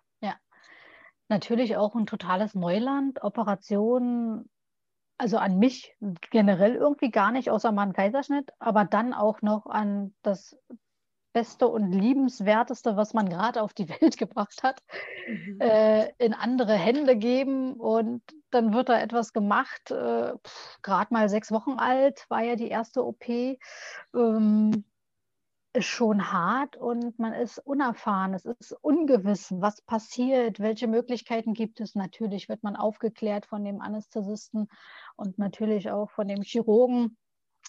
natürlich 1.29 1.77
auch 1.77 1.95
ein 1.95 2.07
totales 2.07 2.55
Neuland. 2.55 3.23
Operationen, 3.23 4.49
also 5.19 5.39
an 5.39 5.59
mich 5.59 5.97
generell 6.31 6.75
irgendwie 6.75 7.11
gar 7.11 7.33
nicht, 7.33 7.51
außer 7.51 7.73
mal 7.73 7.83
einen 7.83 7.93
Kaiserschnitt, 7.93 8.53
aber 8.59 8.85
dann 8.85 9.15
auch 9.15 9.43
noch 9.43 9.67
an 9.67 10.15
das 10.23 10.57
Beste 11.35 11.67
und 11.69 11.91
Liebenswerteste, 11.91 12.97
was 12.97 13.13
man 13.13 13.29
gerade 13.29 13.61
auf 13.61 13.75
die 13.75 13.89
Welt 13.89 14.17
gebracht 14.19 14.63
hat, 14.63 14.83
mhm. 15.27 15.61
äh, 15.61 16.09
in 16.19 16.33
andere 16.33 16.75
Hände 16.75 17.17
geben 17.17 17.75
und 17.75 18.23
dann 18.51 18.73
wird 18.73 18.89
da 18.89 19.01
etwas 19.01 19.33
gemacht. 19.33 19.91
Äh, 19.91 20.33
gerade 20.83 21.13
mal 21.13 21.29
sechs 21.29 21.51
Wochen 21.51 21.79
alt 21.79 22.25
war 22.31 22.43
ja 22.43 22.55
die 22.57 22.69
erste 22.69 23.05
OP. 23.05 23.29
Ähm, 23.29 24.85
ist 25.75 25.87
schon 25.87 26.33
hart 26.33 26.77
und 26.77 27.19
man 27.19 27.33
ist 27.33 27.59
unerfahren, 27.59 28.33
es 28.33 28.45
ist 28.45 28.73
ungewiss, 28.81 29.53
was 29.59 29.83
passiert, 29.83 30.61
welche 30.61 30.87
Möglichkeiten 30.87 31.53
gibt 31.53 31.81
es. 31.81 31.97
Natürlich 31.97 32.49
wird 32.49 32.63
man 32.63 32.77
aufgeklärt 32.77 33.45
von 33.45 33.65
dem 33.65 33.81
Anästhesisten 33.81 34.69
und 35.17 35.37
natürlich 35.37 35.91
auch 35.91 36.11
von 36.11 36.29
dem 36.29 36.43
Chirurgen. 36.43 37.17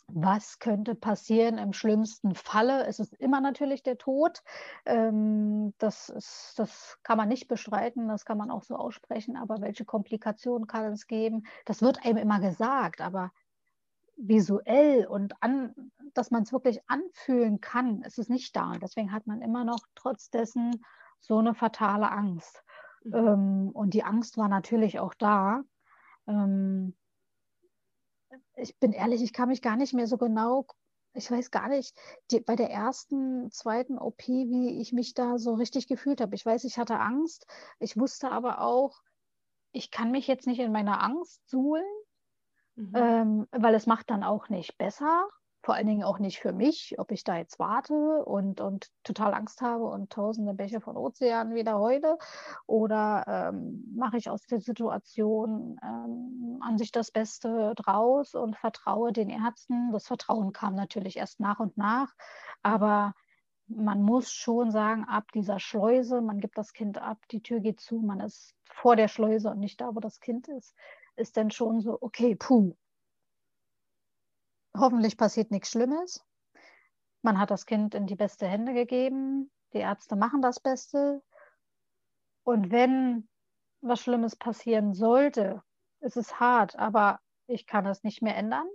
Was 0.08 0.60
könnte 0.60 0.94
passieren 0.94 1.58
im 1.58 1.74
schlimmsten 1.74 2.36
Falle? 2.36 2.86
Es 2.86 3.00
ist 3.00 3.14
immer 3.14 3.42
natürlich 3.42 3.82
der 3.82 3.98
Tod. 3.98 4.44
Ähm, 4.86 5.74
das, 5.80 6.10
ist, 6.10 6.54
das 6.58 7.00
kann 7.02 7.18
man 7.18 7.28
nicht 7.28 7.48
bestreiten, 7.48 8.08
das 8.08 8.24
kann 8.24 8.38
man 8.38 8.52
auch 8.52 8.62
so 8.62 8.76
aussprechen. 8.76 9.36
Aber 9.36 9.62
welche 9.62 9.84
Komplikationen 9.84 10.68
kann 10.68 10.94
es 10.94 11.08
geben? 11.08 11.48
Das 11.66 11.82
wird 11.82 12.06
einem 12.06 12.18
immer 12.18 12.40
gesagt, 12.40 13.02
aber 13.02 13.32
visuell 14.18 15.06
und 15.06 15.34
an, 15.42 15.92
dass 16.14 16.32
man 16.32 16.44
es 16.44 16.54
wirklich 16.54 16.80
anfühlen 16.88 17.62
kann, 17.62 18.02
ist 18.04 18.20
es 18.20 18.30
nicht 18.30 18.56
da. 18.56 18.72
Und 18.72 18.84
deswegen 18.84 19.12
hat 19.12 19.28
man 19.28 19.42
immer 19.42 19.64
noch 19.64 19.86
trotz 19.96 20.30
dessen 20.30 20.84
so 21.20 21.38
eine 21.38 21.54
fatale 21.54 22.12
Angst. 22.12 22.64
Mhm. 23.04 23.14
Ähm, 23.14 23.70
und 23.74 23.94
die 23.94 24.04
Angst 24.04 24.38
war 24.38 24.48
natürlich 24.48 25.00
auch 25.00 25.14
da. 25.14 25.64
Ähm, 26.28 26.96
ich 28.56 28.78
bin 28.80 28.94
ehrlich, 28.94 29.22
ich 29.22 29.34
kann 29.34 29.50
mich 29.50 29.62
gar 29.62 29.76
nicht 29.76 29.94
mehr 29.94 30.08
so 30.08 30.18
genau, 30.18 30.66
ich 31.14 31.30
weiß 31.32 31.52
gar 31.52 31.70
nicht, 31.70 31.98
die, 32.32 32.42
bei 32.42 32.56
der 32.56 32.70
ersten, 32.70 33.50
zweiten 33.52 33.98
OP, 33.98 34.28
wie 34.28 34.82
ich 34.82 34.92
mich 34.94 35.14
da 35.14 35.38
so 35.38 35.54
richtig 35.54 35.88
gefühlt 35.88 36.22
habe. 36.22 36.36
Ich 36.36 36.46
weiß, 36.46 36.64
ich 36.66 36.78
hatte 36.78 37.00
Angst. 37.00 37.48
Ich 37.80 37.98
wusste 37.98 38.32
aber 38.32 38.62
auch, 38.62 39.02
ich 39.72 39.92
kann 39.92 40.12
mich 40.12 40.28
jetzt 40.28 40.48
nicht 40.48 40.60
in 40.60 40.72
meiner 40.72 41.02
Angst 41.02 41.48
suhlen 41.50 41.86
mhm. 42.76 42.94
ähm, 42.96 43.48
weil 43.52 43.76
es 43.76 43.88
macht 43.88 44.10
dann 44.10 44.24
auch 44.24 44.50
nicht 44.50 44.78
besser, 44.78 45.28
vor 45.66 45.74
allen 45.74 45.88
Dingen 45.88 46.04
auch 46.04 46.20
nicht 46.20 46.40
für 46.40 46.54
mich, 46.54 46.94
ob 47.00 47.12
ich 47.12 47.24
da 47.24 47.38
jetzt 47.38 47.58
warte 47.58 48.24
und, 48.24 48.62
und 48.62 48.92
total 49.04 49.34
Angst 49.34 49.62
habe 49.62 49.86
und 49.86 50.12
tausende 50.12 50.54
Bäche 50.54 50.80
von 50.80 50.96
Ozeanen 50.96 51.56
wieder 51.56 51.80
heule 51.80 52.20
oder 52.68 53.26
ähm, 53.28 53.84
mache 53.96 54.18
ich 54.18 54.30
aus 54.30 54.46
der 54.46 54.62
Situation 54.62 55.80
ähm, 55.84 56.60
an 56.62 56.78
sich 56.78 56.92
das 56.92 57.10
Beste 57.10 57.74
draus 57.76 58.36
und 58.36 58.56
vertraue 58.56 59.12
den 59.12 59.30
Ärzten. 59.30 59.92
Das 59.92 60.06
Vertrauen 60.06 60.54
kam 60.54 60.76
natürlich 60.76 61.18
erst 61.18 61.40
nach 61.40 61.60
und 61.60 61.78
nach, 61.78 62.14
aber 62.62 63.16
man 63.68 64.04
muss 64.04 64.32
schon 64.32 64.70
sagen, 64.70 65.06
ab 65.06 65.32
dieser 65.34 65.60
Schleuse, 65.60 66.22
man 66.22 66.40
gibt 66.40 66.60
das 66.60 66.74
Kind 66.74 67.00
ab, 67.00 67.18
die 67.32 67.42
Tür 67.42 67.60
geht 67.60 67.80
zu, 67.80 68.02
man 68.02 68.20
ist 68.20 68.54
vor 68.70 68.96
der 68.96 69.08
Schleuse 69.08 69.50
und 69.50 69.60
nicht 69.60 69.82
da, 69.82 69.96
wo 69.96 70.00
das 70.00 70.20
Kind 70.20 70.48
ist 70.48 70.76
ist 71.16 71.38
dann 71.38 71.52
schon 71.52 71.82
so, 71.82 71.98
okay, 72.02 72.36
puh. 72.36 72.76
Hoffentlich 74.78 75.18
passiert 75.18 75.52
nichts 75.52 75.70
Schlimmes. 75.72 76.26
man 77.22 77.40
hat 77.40 77.50
das 77.52 77.66
Kind 77.66 77.96
in 77.96 78.06
die 78.06 78.16
beste 78.16 78.48
Hände 78.48 78.74
gegeben, 78.74 79.52
die 79.74 79.80
Ärzte 79.80 80.16
machen 80.16 80.42
das 80.42 80.60
Beste. 80.60 81.24
Und 82.44 82.72
wenn 82.72 83.28
was 83.82 84.02
Schlimmes 84.02 84.36
passieren 84.36 84.94
sollte, 84.94 85.64
ist 86.02 86.18
es 86.18 86.40
hart, 86.40 86.78
aber 86.78 87.20
ich 87.48 87.66
kann 87.66 87.86
es 87.86 88.04
nicht 88.04 88.22
mehr 88.22 88.36
ändern 88.36 88.68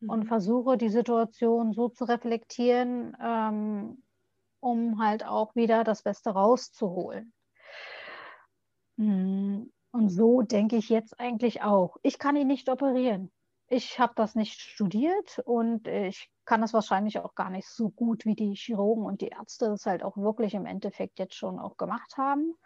mhm. 0.00 0.10
und 0.10 0.26
versuche 0.26 0.76
die 0.76 0.88
Situation 0.88 1.72
so 1.72 1.88
zu 1.88 2.04
reflektieren, 2.04 3.16
ähm, 3.20 4.02
um 4.60 5.02
halt 5.02 5.24
auch 5.26 5.54
wieder 5.54 5.84
das 5.84 6.02
Beste 6.02 6.30
rauszuholen. 6.30 7.32
Und 9.94 10.08
so 10.08 10.42
denke 10.42 10.74
ich 10.74 10.88
jetzt 10.88 11.20
eigentlich 11.20 11.62
auch. 11.62 11.98
Ich 12.02 12.18
kann 12.18 12.34
ihn 12.34 12.48
nicht 12.48 12.68
operieren. 12.68 13.30
Ich 13.68 14.00
habe 14.00 14.12
das 14.16 14.34
nicht 14.34 14.60
studiert 14.60 15.38
und 15.44 15.86
ich 15.86 16.32
kann 16.44 16.62
das 16.62 16.74
wahrscheinlich 16.74 17.20
auch 17.20 17.36
gar 17.36 17.48
nicht 17.48 17.68
so 17.68 17.90
gut, 17.90 18.24
wie 18.24 18.34
die 18.34 18.56
Chirurgen 18.56 19.04
und 19.04 19.20
die 19.20 19.28
Ärzte 19.28 19.66
das 19.66 19.86
halt 19.86 20.02
auch 20.02 20.16
wirklich 20.16 20.54
im 20.54 20.66
Endeffekt 20.66 21.20
jetzt 21.20 21.36
schon 21.36 21.60
auch 21.60 21.76
gemacht 21.76 22.16
haben 22.16 22.56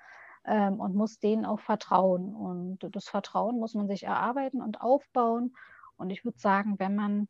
ähm, 0.47 0.81
und 0.81 0.95
muss 0.95 1.19
denen 1.19 1.45
auch 1.45 1.61
vertrauen. 1.61 2.35
Und 2.35 2.79
das 2.97 3.11
Vertrauen 3.11 3.59
muss 3.59 3.75
man 3.75 3.89
sich 3.89 4.05
erarbeiten 4.05 4.63
und 4.63 4.81
aufbauen. 4.81 5.55
Und 5.99 6.09
ich 6.09 6.25
würde 6.25 6.39
sagen, 6.39 6.77
wenn 6.79 6.95
man 6.95 7.29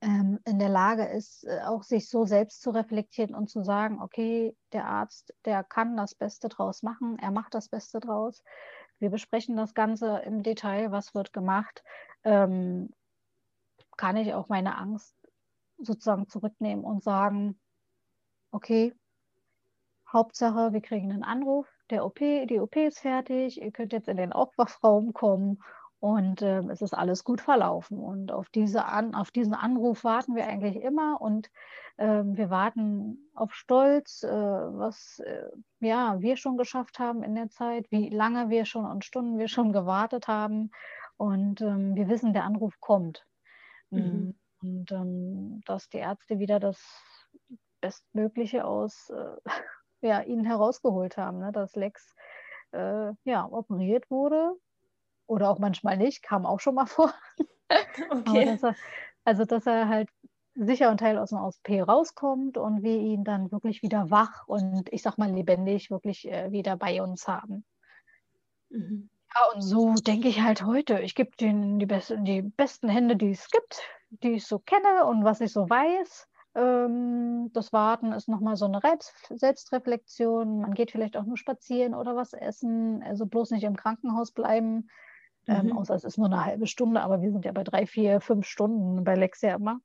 ähm, 0.00 0.38
in 0.44 0.58
der 0.58 0.68
Lage 0.68 1.04
ist, 1.04 1.44
äh, 1.44 1.60
auch 1.64 1.82
sich 1.82 2.08
so 2.08 2.24
selbst 2.24 2.62
zu 2.62 2.70
reflektieren 2.70 3.34
und 3.34 3.48
zu 3.48 3.62
sagen, 3.62 4.00
okay, 4.00 4.56
der 4.72 4.86
Arzt, 4.86 5.34
der 5.44 5.64
kann 5.64 5.96
das 5.96 6.14
Beste 6.14 6.48
draus 6.48 6.82
machen, 6.82 7.18
er 7.18 7.30
macht 7.30 7.54
das 7.54 7.68
Beste 7.68 8.00
draus. 8.00 8.42
Wir 8.98 9.10
besprechen 9.10 9.56
das 9.56 9.74
Ganze 9.74 10.18
im 10.24 10.42
Detail, 10.42 10.90
was 10.90 11.14
wird 11.14 11.32
gemacht. 11.32 11.82
Ähm, 12.24 12.90
kann 13.96 14.16
ich 14.16 14.34
auch 14.34 14.48
meine 14.48 14.76
Angst 14.76 15.14
sozusagen 15.78 16.28
zurücknehmen 16.28 16.84
und 16.84 17.02
sagen, 17.02 17.58
okay, 18.50 18.94
Hauptsache, 20.10 20.72
wir 20.72 20.80
kriegen 20.80 21.12
einen 21.12 21.24
Anruf, 21.24 21.66
der 21.90 22.04
OP, 22.04 22.18
die 22.18 22.60
OP 22.60 22.76
ist 22.76 23.00
fertig, 23.00 23.60
ihr 23.60 23.72
könnt 23.72 23.92
jetzt 23.92 24.08
in 24.08 24.16
den 24.16 24.32
Aufwachraum 24.32 25.12
kommen 25.12 25.62
und 26.06 26.40
äh, 26.40 26.60
es 26.70 26.82
ist 26.82 26.94
alles 26.94 27.24
gut 27.24 27.40
verlaufen. 27.40 27.98
Und 27.98 28.30
auf, 28.30 28.48
diese 28.50 28.84
An 28.84 29.16
auf 29.16 29.32
diesen 29.32 29.54
Anruf 29.54 30.04
warten 30.04 30.36
wir 30.36 30.46
eigentlich 30.46 30.76
immer 30.76 31.20
und 31.20 31.50
äh, 31.96 32.22
wir 32.22 32.48
warten 32.48 33.28
auf 33.34 33.52
Stolz, 33.52 34.22
äh, 34.22 34.28
was 34.28 35.18
äh, 35.18 35.50
ja, 35.80 36.20
wir 36.20 36.36
schon 36.36 36.58
geschafft 36.58 37.00
haben 37.00 37.24
in 37.24 37.34
der 37.34 37.48
Zeit, 37.48 37.90
wie 37.90 38.08
lange 38.08 38.50
wir 38.50 38.66
schon 38.66 38.84
und 38.84 39.04
Stunden 39.04 39.36
wir 39.36 39.48
schon 39.48 39.72
gewartet 39.72 40.28
haben. 40.28 40.70
Und 41.16 41.60
ähm, 41.60 41.96
wir 41.96 42.06
wissen, 42.08 42.32
der 42.32 42.44
Anruf 42.44 42.78
kommt. 42.78 43.26
Mhm. 43.90 44.36
Und 44.62 44.92
ähm, 44.92 45.60
dass 45.66 45.88
die 45.88 45.98
Ärzte 45.98 46.38
wieder 46.38 46.60
das 46.60 46.80
Bestmögliche 47.80 48.64
aus 48.64 49.10
äh, 49.10 49.36
ja, 50.06 50.20
ihnen 50.20 50.44
herausgeholt 50.44 51.16
haben, 51.16 51.40
ne? 51.40 51.50
dass 51.50 51.74
Lex 51.74 52.14
äh, 52.70 53.10
ja, 53.24 53.44
operiert 53.50 54.08
wurde 54.08 54.54
oder 55.26 55.50
auch 55.50 55.58
manchmal 55.58 55.96
nicht, 55.96 56.22
kam 56.22 56.46
auch 56.46 56.60
schon 56.60 56.74
mal 56.74 56.86
vor. 56.86 57.12
Okay. 58.10 58.44
Dass 58.44 58.62
er, 58.62 58.76
also, 59.24 59.44
dass 59.44 59.66
er 59.66 59.88
halt 59.88 60.08
sicher 60.54 60.90
und 60.90 60.98
teil 60.98 61.18
aus 61.18 61.30
dem 61.30 61.38
OP 61.38 61.88
rauskommt 61.88 62.56
und 62.56 62.82
wir 62.82 62.96
ihn 62.96 63.24
dann 63.24 63.52
wirklich 63.52 63.82
wieder 63.82 64.10
wach 64.10 64.46
und 64.46 64.90
ich 64.90 65.02
sag 65.02 65.18
mal 65.18 65.30
lebendig 65.30 65.90
wirklich 65.90 66.26
äh, 66.30 66.50
wieder 66.50 66.76
bei 66.76 67.02
uns 67.02 67.28
haben. 67.28 67.64
Mhm. 68.70 69.10
Ja, 69.34 69.54
und 69.54 69.60
so 69.60 69.94
denke 69.94 70.28
ich 70.28 70.40
halt 70.40 70.64
heute. 70.64 71.00
Ich 71.00 71.14
gebe 71.14 71.36
denen 71.36 71.78
die, 71.78 71.86
best 71.86 72.14
die 72.20 72.42
besten 72.42 72.88
Hände, 72.88 73.16
die 73.16 73.30
es 73.30 73.50
gibt, 73.50 73.82
die 74.08 74.32
ich 74.32 74.46
so 74.46 74.58
kenne 74.58 75.04
und 75.04 75.24
was 75.24 75.40
ich 75.42 75.52
so 75.52 75.68
weiß. 75.68 76.28
Ähm, 76.54 77.50
das 77.52 77.72
Warten 77.74 78.12
ist 78.12 78.28
nochmal 78.28 78.56
so 78.56 78.64
eine 78.64 78.80
Selbstreflexion. 79.28 80.60
Man 80.60 80.72
geht 80.72 80.90
vielleicht 80.90 81.18
auch 81.18 81.24
nur 81.24 81.36
spazieren 81.36 81.94
oder 81.94 82.16
was 82.16 82.32
essen. 82.32 83.02
Also 83.02 83.26
bloß 83.26 83.50
nicht 83.50 83.64
im 83.64 83.76
Krankenhaus 83.76 84.32
bleiben. 84.32 84.88
Ähm, 85.48 85.66
mhm. 85.66 85.78
außer 85.78 85.94
es 85.94 86.04
ist 86.04 86.18
nur 86.18 86.26
eine 86.26 86.44
halbe 86.44 86.66
Stunde, 86.66 87.00
aber 87.00 87.22
wir 87.22 87.30
sind 87.30 87.44
ja 87.44 87.52
bei 87.52 87.62
drei, 87.62 87.86
vier, 87.86 88.20
fünf 88.20 88.46
Stunden 88.46 89.04
bei 89.04 89.14
Lexia 89.14 89.54
immer. 89.54 89.80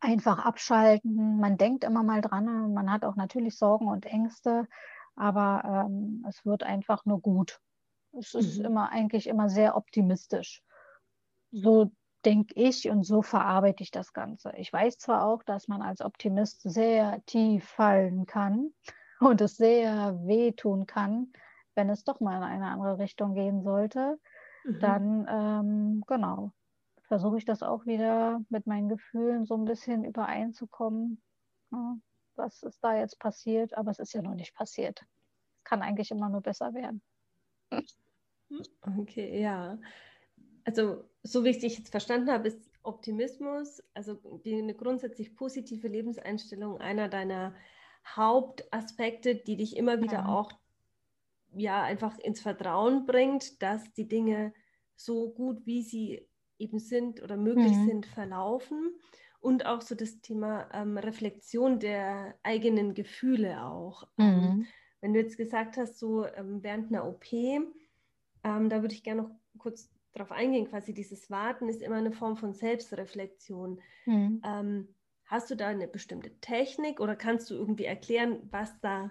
Einfach 0.00 0.44
abschalten. 0.44 1.38
Man 1.38 1.56
denkt 1.56 1.84
immer 1.84 2.02
mal 2.02 2.20
dran. 2.20 2.74
Man 2.74 2.90
hat 2.90 3.04
auch 3.04 3.16
natürlich 3.16 3.56
Sorgen 3.56 3.88
und 3.88 4.04
Ängste, 4.04 4.68
aber 5.14 5.86
ähm, 5.86 6.24
es 6.28 6.44
wird 6.44 6.62
einfach 6.62 7.04
nur 7.06 7.20
gut. 7.20 7.60
Es 8.12 8.34
ist 8.34 8.58
mhm. 8.58 8.66
immer 8.66 8.90
eigentlich 8.90 9.26
immer 9.26 9.48
sehr 9.48 9.76
optimistisch. 9.76 10.62
So 11.52 11.92
denke 12.24 12.54
ich 12.56 12.90
und 12.90 13.04
so 13.04 13.22
verarbeite 13.22 13.82
ich 13.82 13.90
das 13.90 14.12
Ganze. 14.12 14.52
Ich 14.56 14.72
weiß 14.72 14.98
zwar 14.98 15.24
auch, 15.24 15.42
dass 15.44 15.68
man 15.68 15.80
als 15.80 16.00
Optimist 16.00 16.62
sehr 16.62 17.22
tief 17.26 17.64
fallen 17.64 18.26
kann 18.26 18.74
und 19.20 19.40
es 19.40 19.56
sehr 19.56 20.18
wehtun 20.24 20.86
kann, 20.86 21.32
wenn 21.74 21.88
es 21.88 22.04
doch 22.04 22.20
mal 22.20 22.36
in 22.36 22.42
eine 22.42 22.66
andere 22.66 22.98
Richtung 22.98 23.34
gehen 23.34 23.62
sollte, 23.62 24.18
mhm. 24.66 24.78
dann 24.80 25.26
ähm, 25.28 26.04
genau 26.06 26.52
versuche 27.02 27.38
ich 27.38 27.44
das 27.44 27.62
auch 27.62 27.86
wieder 27.86 28.40
mit 28.48 28.66
meinen 28.66 28.88
Gefühlen 28.88 29.44
so 29.44 29.54
ein 29.54 29.64
bisschen 29.64 30.04
übereinzukommen. 30.04 31.22
Ja, 31.70 31.96
was 32.34 32.62
ist 32.64 32.82
da 32.82 32.96
jetzt 32.96 33.20
passiert? 33.20 33.76
Aber 33.78 33.92
es 33.92 34.00
ist 34.00 34.12
ja 34.12 34.22
noch 34.22 34.34
nicht 34.34 34.56
passiert. 34.56 35.04
Es 35.58 35.64
kann 35.64 35.82
eigentlich 35.82 36.10
immer 36.10 36.28
nur 36.28 36.40
besser 36.40 36.74
werden. 36.74 37.02
Okay, 39.00 39.40
ja 39.42 39.76
also 40.66 41.04
so 41.22 41.44
wie 41.44 41.50
ich 41.50 41.60
dich 41.60 41.78
jetzt 41.78 41.90
verstanden 41.90 42.30
habe, 42.30 42.48
ist 42.48 42.70
Optimismus, 42.82 43.82
also 43.94 44.14
die, 44.44 44.56
eine 44.56 44.74
grundsätzlich 44.74 45.34
positive 45.34 45.88
Lebenseinstellung 45.88 46.78
einer 46.78 47.08
deiner 47.08 47.54
Hauptaspekte, 48.04 49.36
die 49.36 49.56
dich 49.56 49.76
immer 49.76 50.02
wieder 50.02 50.18
ja. 50.18 50.28
auch 50.28 50.52
ja 51.54 51.82
einfach 51.82 52.18
ins 52.18 52.40
Vertrauen 52.40 53.06
bringt, 53.06 53.62
dass 53.62 53.92
die 53.94 54.08
Dinge 54.08 54.52
so 54.94 55.30
gut 55.30 55.64
wie 55.66 55.82
sie 55.82 56.28
eben 56.58 56.78
sind 56.78 57.22
oder 57.22 57.36
möglich 57.36 57.72
mhm. 57.72 57.86
sind 57.86 58.06
verlaufen 58.06 58.94
und 59.40 59.66
auch 59.66 59.82
so 59.82 59.94
das 59.94 60.20
Thema 60.20 60.68
ähm, 60.72 60.98
Reflexion 60.98 61.78
der 61.78 62.34
eigenen 62.42 62.94
Gefühle 62.94 63.64
auch. 63.64 64.08
Ähm, 64.18 64.40
mhm. 64.40 64.66
wenn 65.00 65.12
du 65.12 65.20
jetzt 65.20 65.36
gesagt 65.36 65.76
hast, 65.76 65.98
so 65.98 66.26
ähm, 66.26 66.62
während 66.62 66.88
einer 66.88 67.06
OP, 67.06 67.32
ähm, 67.32 67.70
da 68.42 68.82
würde 68.82 68.94
ich 68.94 69.04
gerne 69.04 69.22
noch 69.22 69.30
kurz 69.58 69.90
darauf 70.12 70.32
eingehen, 70.32 70.68
quasi 70.68 70.94
dieses 70.94 71.30
Warten 71.30 71.68
ist 71.68 71.82
immer 71.82 71.96
eine 71.96 72.12
Form 72.12 72.36
von 72.36 72.54
Selbstreflexion. 72.54 73.80
Mhm. 74.06 74.42
Ähm, 74.44 74.88
hast 75.26 75.50
du 75.50 75.56
da 75.56 75.68
eine 75.68 75.88
bestimmte 75.88 76.30
Technik 76.40 77.00
oder 77.00 77.16
kannst 77.16 77.50
du 77.50 77.54
irgendwie 77.54 77.84
erklären, 77.84 78.48
was 78.50 78.80
da 78.80 79.10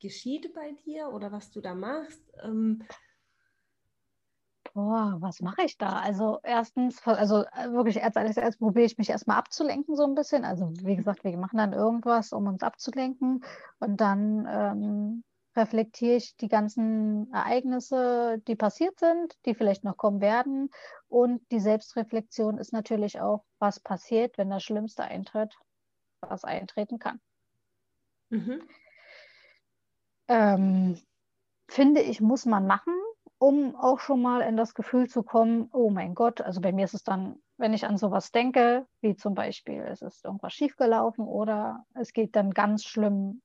geschieht 0.00 0.52
bei 0.54 0.72
dir 0.84 1.08
oder 1.08 1.32
was 1.32 1.50
du 1.50 1.60
da 1.60 1.74
machst? 1.74 2.22
Ähm, 2.42 2.84
Boah, 4.76 5.16
was 5.20 5.40
mache 5.40 5.62
ich 5.64 5.78
da? 5.78 6.00
Also 6.00 6.38
erstens, 6.42 7.00
also 7.06 7.44
äh, 7.44 7.72
wirklich 7.72 8.04
als 8.04 8.14
erstes 8.14 8.58
probiere 8.58 8.84
ich 8.84 8.98
mich 8.98 9.08
erstmal 9.08 9.38
abzulenken 9.38 9.96
so 9.96 10.04
ein 10.04 10.14
bisschen. 10.14 10.44
Also 10.44 10.70
wie 10.82 10.96
gesagt, 10.96 11.24
wir 11.24 11.34
machen 11.38 11.56
dann 11.56 11.72
irgendwas, 11.72 12.30
um 12.34 12.46
uns 12.46 12.62
abzulenken. 12.62 13.42
Und 13.78 14.02
dann 14.02 14.46
ähm, 14.46 15.24
reflektiere 15.56 16.16
ich 16.16 16.36
die 16.36 16.48
ganzen 16.48 17.32
Ereignisse, 17.32 18.42
die 18.46 18.54
passiert 18.54 18.98
sind, 19.00 19.34
die 19.46 19.54
vielleicht 19.54 19.82
noch 19.82 19.96
kommen 19.96 20.20
werden. 20.20 20.68
Und 21.08 21.40
die 21.50 21.60
Selbstreflexion 21.60 22.58
ist 22.58 22.74
natürlich 22.74 23.18
auch, 23.18 23.46
was 23.58 23.80
passiert, 23.80 24.36
wenn 24.36 24.50
das 24.50 24.62
Schlimmste 24.62 25.04
eintritt, 25.04 25.54
was 26.20 26.44
eintreten 26.44 26.98
kann. 26.98 27.18
Mhm. 28.28 28.60
Ähm, 30.28 31.00
finde 31.68 32.00
ich, 32.00 32.20
muss 32.20 32.46
man 32.46 32.66
machen, 32.66 32.94
um 33.38 33.76
auch 33.76 34.00
schon 34.00 34.22
mal 34.22 34.40
in 34.42 34.56
das 34.56 34.74
Gefühl 34.74 35.08
zu 35.08 35.22
kommen, 35.22 35.68
oh 35.72 35.90
mein 35.90 36.14
Gott, 36.14 36.40
also 36.40 36.60
bei 36.60 36.72
mir 36.72 36.84
ist 36.84 36.94
es 36.94 37.02
dann, 37.02 37.36
wenn 37.58 37.74
ich 37.74 37.86
an 37.86 37.98
sowas 37.98 38.32
denke, 38.32 38.86
wie 39.00 39.16
zum 39.16 39.34
Beispiel, 39.34 39.82
es 39.82 40.02
ist 40.02 40.24
irgendwas 40.24 40.52
schiefgelaufen 40.52 41.26
oder 41.26 41.84
es 41.94 42.12
geht 42.12 42.36
dann 42.36 42.52
ganz 42.52 42.84
schlimm 42.84 43.42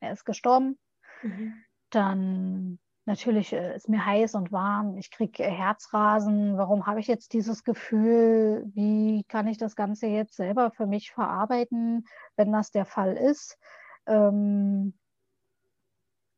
er 0.00 0.12
ist 0.12 0.24
gestorben. 0.24 0.78
Mhm. 1.22 1.54
Dann 1.90 2.78
natürlich 3.04 3.52
äh, 3.52 3.76
ist 3.76 3.88
mir 3.88 4.04
heiß 4.04 4.34
und 4.34 4.52
warm, 4.52 4.96
ich 4.96 5.10
kriege 5.10 5.42
äh, 5.42 5.50
Herzrasen. 5.50 6.56
Warum 6.58 6.86
habe 6.86 7.00
ich 7.00 7.06
jetzt 7.06 7.32
dieses 7.32 7.64
Gefühl? 7.64 8.64
Wie 8.74 9.24
kann 9.24 9.46
ich 9.46 9.58
das 9.58 9.76
Ganze 9.76 10.06
jetzt 10.06 10.34
selber 10.36 10.70
für 10.70 10.86
mich 10.86 11.12
verarbeiten, 11.12 12.06
wenn 12.36 12.52
das 12.52 12.70
der 12.70 12.84
Fall 12.84 13.16
ist? 13.16 13.58
Ähm, 14.06 14.94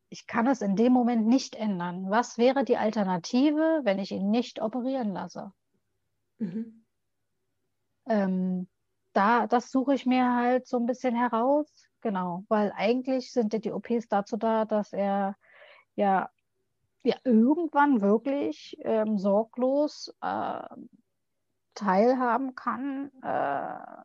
ich 0.09 0.27
kann 0.27 0.47
es 0.47 0.61
in 0.61 0.75
dem 0.75 0.91
Moment 0.91 1.27
nicht 1.27 1.55
ändern. 1.55 2.09
Was 2.09 2.37
wäre 2.37 2.63
die 2.63 2.77
Alternative, 2.77 3.81
wenn 3.83 3.99
ich 3.99 4.11
ihn 4.11 4.29
nicht 4.31 4.61
operieren 4.61 5.13
lasse? 5.13 5.53
Mhm. 6.39 6.85
Ähm, 8.07 8.67
da, 9.13 9.47
das 9.47 9.71
suche 9.71 9.93
ich 9.93 10.05
mir 10.05 10.35
halt 10.35 10.67
so 10.67 10.77
ein 10.77 10.85
bisschen 10.85 11.15
heraus. 11.15 11.71
Genau, 12.01 12.45
weil 12.47 12.71
eigentlich 12.75 13.31
sind 13.31 13.53
ja 13.53 13.59
die 13.59 13.71
OPs 13.71 14.07
dazu 14.07 14.37
da, 14.37 14.65
dass 14.65 14.93
er 14.93 15.35
ja, 15.95 16.29
ja 17.03 17.15
irgendwann 17.23 18.01
wirklich 18.01 18.77
ähm, 18.81 19.17
sorglos 19.17 20.13
äh, 20.21 20.61
teilhaben 21.75 22.55
kann, 22.55 23.11
äh, 23.21 24.03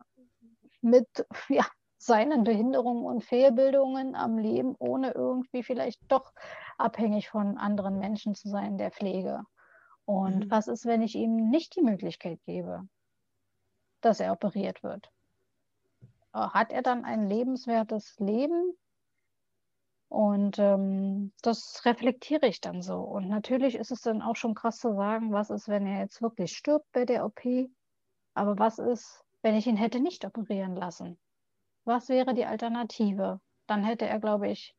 mit 0.80 1.08
ja, 1.48 1.66
seinen 2.04 2.44
Behinderungen 2.44 3.04
und 3.04 3.24
Fehlbildungen 3.24 4.14
am 4.14 4.38
Leben, 4.38 4.74
ohne 4.78 5.12
irgendwie 5.12 5.62
vielleicht 5.62 6.00
doch 6.08 6.32
abhängig 6.78 7.28
von 7.28 7.56
anderen 7.58 7.98
Menschen 7.98 8.34
zu 8.34 8.48
sein 8.48 8.78
der 8.78 8.90
Pflege. 8.90 9.42
Und 10.04 10.46
mhm. 10.46 10.50
was 10.50 10.68
ist, 10.68 10.84
wenn 10.84 11.02
ich 11.02 11.14
ihm 11.14 11.50
nicht 11.50 11.76
die 11.76 11.82
Möglichkeit 11.82 12.38
gebe, 12.44 12.86
dass 14.00 14.20
er 14.20 14.32
operiert 14.32 14.82
wird? 14.82 15.10
Hat 16.32 16.72
er 16.72 16.82
dann 16.82 17.04
ein 17.04 17.28
lebenswertes 17.28 18.18
Leben? 18.18 18.76
Und 20.08 20.58
ähm, 20.58 21.32
das 21.42 21.82
reflektiere 21.84 22.46
ich 22.46 22.60
dann 22.60 22.82
so. 22.82 23.00
Und 23.00 23.28
natürlich 23.28 23.76
ist 23.76 23.90
es 23.90 24.00
dann 24.00 24.20
auch 24.20 24.36
schon 24.36 24.54
krass 24.54 24.78
zu 24.78 24.94
sagen, 24.94 25.32
was 25.32 25.50
ist, 25.50 25.68
wenn 25.68 25.86
er 25.86 26.00
jetzt 26.00 26.20
wirklich 26.22 26.56
stirbt 26.56 26.90
bei 26.92 27.04
der 27.04 27.24
OP? 27.24 27.40
Aber 28.34 28.58
was 28.58 28.78
ist, 28.78 29.24
wenn 29.42 29.54
ich 29.54 29.66
ihn 29.66 29.76
hätte 29.76 30.00
nicht 30.00 30.24
operieren 30.24 30.76
lassen? 30.76 31.18
Was 31.84 32.08
wäre 32.08 32.34
die 32.34 32.46
Alternative? 32.46 33.40
Dann 33.66 33.84
hätte 33.84 34.06
er, 34.06 34.20
glaube 34.20 34.48
ich, 34.48 34.76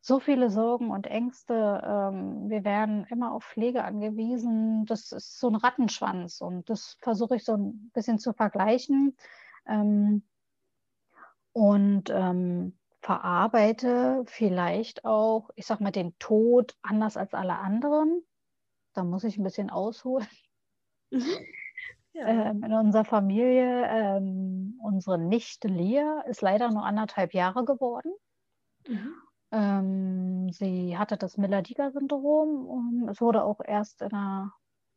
so 0.00 0.20
viele 0.20 0.50
Sorgen 0.50 0.90
und 0.90 1.06
Ängste. 1.06 1.82
Ähm, 1.84 2.48
wir 2.48 2.64
werden 2.64 3.06
immer 3.10 3.32
auf 3.32 3.44
Pflege 3.44 3.84
angewiesen. 3.84 4.86
Das 4.86 5.12
ist 5.12 5.38
so 5.40 5.48
ein 5.48 5.56
Rattenschwanz 5.56 6.40
und 6.40 6.70
das 6.70 6.96
versuche 7.00 7.36
ich 7.36 7.44
so 7.44 7.54
ein 7.54 7.90
bisschen 7.92 8.18
zu 8.18 8.32
vergleichen. 8.32 9.16
Ähm, 9.66 10.22
und 11.52 12.10
ähm, 12.10 12.78
verarbeite 13.00 14.24
vielleicht 14.26 15.04
auch, 15.04 15.50
ich 15.54 15.66
sag 15.66 15.80
mal, 15.80 15.90
den 15.90 16.16
Tod 16.18 16.76
anders 16.82 17.16
als 17.16 17.34
alle 17.34 17.58
anderen. 17.58 18.22
Da 18.92 19.04
muss 19.04 19.24
ich 19.24 19.38
ein 19.38 19.44
bisschen 19.44 19.70
ausholen. 19.70 20.28
Mhm. 21.10 21.22
Ja. 22.16 22.26
Ähm, 22.26 22.62
in 22.64 22.72
unserer 22.72 23.04
Familie, 23.04 23.86
ähm, 23.86 24.78
unsere 24.82 25.18
Nichte 25.18 25.68
Lea 25.68 26.22
ist 26.26 26.40
leider 26.42 26.70
nur 26.70 26.84
anderthalb 26.84 27.32
Jahre 27.34 27.64
geworden. 27.64 28.12
Mhm. 28.88 29.26
Ähm, 29.52 30.50
sie 30.52 30.98
hatte 30.98 31.16
das 31.16 31.36
Miller-Dieger-Syndrom 31.36 32.66
und 32.66 33.08
es 33.08 33.20
wurde 33.20 33.44
auch 33.44 33.60
erst 33.64 34.02
in 34.02 34.08
der 34.10 34.52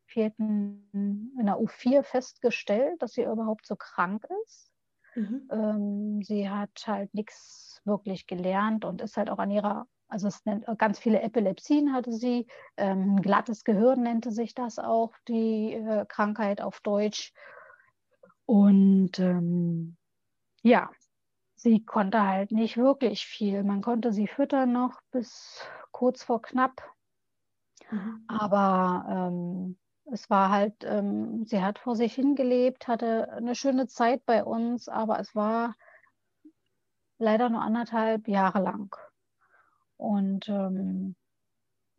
vierten, 0.07 0.89
in 1.39 1.45
der 1.45 1.59
U4 1.59 2.03
festgestellt, 2.03 3.01
dass 3.01 3.13
sie 3.13 3.23
überhaupt 3.23 3.67
so 3.67 3.75
krank 3.75 4.25
ist. 4.43 4.71
Mhm. 5.15 5.49
Ähm, 5.51 6.21
sie 6.23 6.49
hat 6.49 6.85
halt 6.87 7.13
nichts 7.15 7.81
wirklich 7.85 8.27
gelernt 8.27 8.85
und 8.85 9.01
ist 9.01 9.17
halt 9.17 9.29
auch 9.31 9.39
an 9.39 9.51
ihrer, 9.51 9.87
also 10.09 10.27
es 10.27 10.43
nennt, 10.45 10.65
ganz 10.77 10.99
viele 10.99 11.21
Epilepsien 11.21 11.93
hatte 11.93 12.11
sie, 12.11 12.47
ähm, 12.77 13.21
glattes 13.21 13.63
Gehirn 13.63 14.03
nannte 14.03 14.31
sich 14.31 14.55
das 14.55 14.79
auch, 14.79 15.13
die 15.27 15.73
äh, 15.73 16.05
Krankheit 16.07 16.61
auf 16.61 16.81
Deutsch. 16.81 17.31
Und 18.45 19.19
ähm, 19.19 19.95
ja, 20.63 20.89
sie 21.55 21.85
konnte 21.85 22.25
halt 22.25 22.51
nicht 22.51 22.77
wirklich 22.77 23.25
viel. 23.25 23.63
Man 23.63 23.81
konnte 23.81 24.11
sie 24.11 24.27
füttern 24.27 24.71
noch 24.71 24.99
bis 25.11 25.63
kurz 25.91 26.23
vor 26.23 26.41
knapp. 26.41 26.81
Mhm. 27.91 28.23
Aber 28.27 29.05
ähm, 29.07 29.77
es 30.11 30.29
war 30.29 30.49
halt, 30.49 30.83
ähm, 30.83 31.45
sie 31.45 31.61
hat 31.61 31.77
vor 31.77 31.95
sich 31.95 32.13
hingelebt, 32.15 32.87
hatte 32.87 33.31
eine 33.33 33.53
schöne 33.53 33.87
Zeit 33.87 34.25
bei 34.25 34.43
uns, 34.43 34.89
aber 34.89 35.19
es 35.19 35.35
war 35.35 35.75
leider 37.19 37.49
nur 37.49 37.61
anderthalb 37.61 38.27
Jahre 38.27 38.61
lang. 38.61 38.95
Und 39.99 40.47
ähm, 40.47 41.15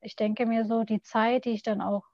ich 0.01 0.17
denke 0.17 0.47
mir 0.47 0.65
so, 0.65 0.85
die 0.85 1.03
Zeit, 1.03 1.45
die 1.45 1.51
ich 1.51 1.63
dann 1.63 1.83
auch, 1.83 2.05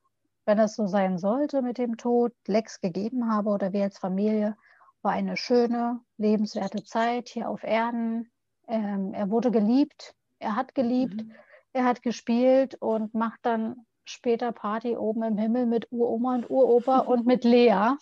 wenn 0.44 0.58
es 0.58 0.74
so 0.74 0.88
sein 0.88 1.16
sollte 1.16 1.62
mit 1.62 1.78
dem 1.78 1.96
Tod, 1.96 2.32
Lex 2.46 2.80
gegeben 2.80 3.32
habe 3.32 3.50
oder 3.50 3.72
wir 3.72 3.84
als 3.84 3.98
Familie, 3.98 4.56
war 5.02 5.12
eine 5.12 5.36
schöne, 5.36 6.00
lebenswerte 6.18 6.82
Zeit 6.82 7.28
hier 7.28 7.48
auf 7.48 7.62
Erden. 7.62 8.28
Ähm, 8.66 9.14
er 9.14 9.30
wurde 9.30 9.52
geliebt, 9.52 10.16
er 10.40 10.56
hat 10.56 10.74
geliebt, 10.74 11.22
mhm. 11.22 11.32
er 11.72 11.84
hat 11.84 12.02
gespielt 12.02 12.74
und 12.74 13.14
macht 13.14 13.38
dann 13.42 13.86
später 14.04 14.50
Party 14.50 14.96
oben 14.96 15.22
im 15.22 15.38
Himmel 15.38 15.66
mit 15.66 15.86
Uroma 15.92 16.34
und 16.34 16.50
Uropa 16.50 16.98
und 17.06 17.26
mit 17.26 17.44
Lea. 17.44 17.92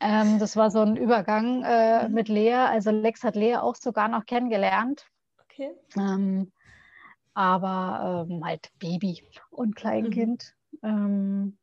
Ähm, 0.00 0.40
das 0.40 0.56
war 0.56 0.72
so 0.72 0.80
ein 0.80 0.96
Übergang 0.96 1.62
äh, 1.62 2.08
mhm. 2.08 2.14
mit 2.14 2.28
Lea. 2.28 2.54
Also 2.54 2.90
Lex 2.90 3.22
hat 3.22 3.36
Lea 3.36 3.58
auch 3.58 3.76
sogar 3.76 4.08
noch 4.08 4.26
kennengelernt. 4.26 5.06
Okay. 5.44 5.70
Ähm, 5.96 6.50
aber 7.34 8.26
ähm, 8.28 8.44
halt 8.44 8.70
Baby 8.78 9.22
und 9.50 9.76
Kleinkind. 9.76 10.54
Mhm. 10.82 10.88
Ähm, 10.88 11.58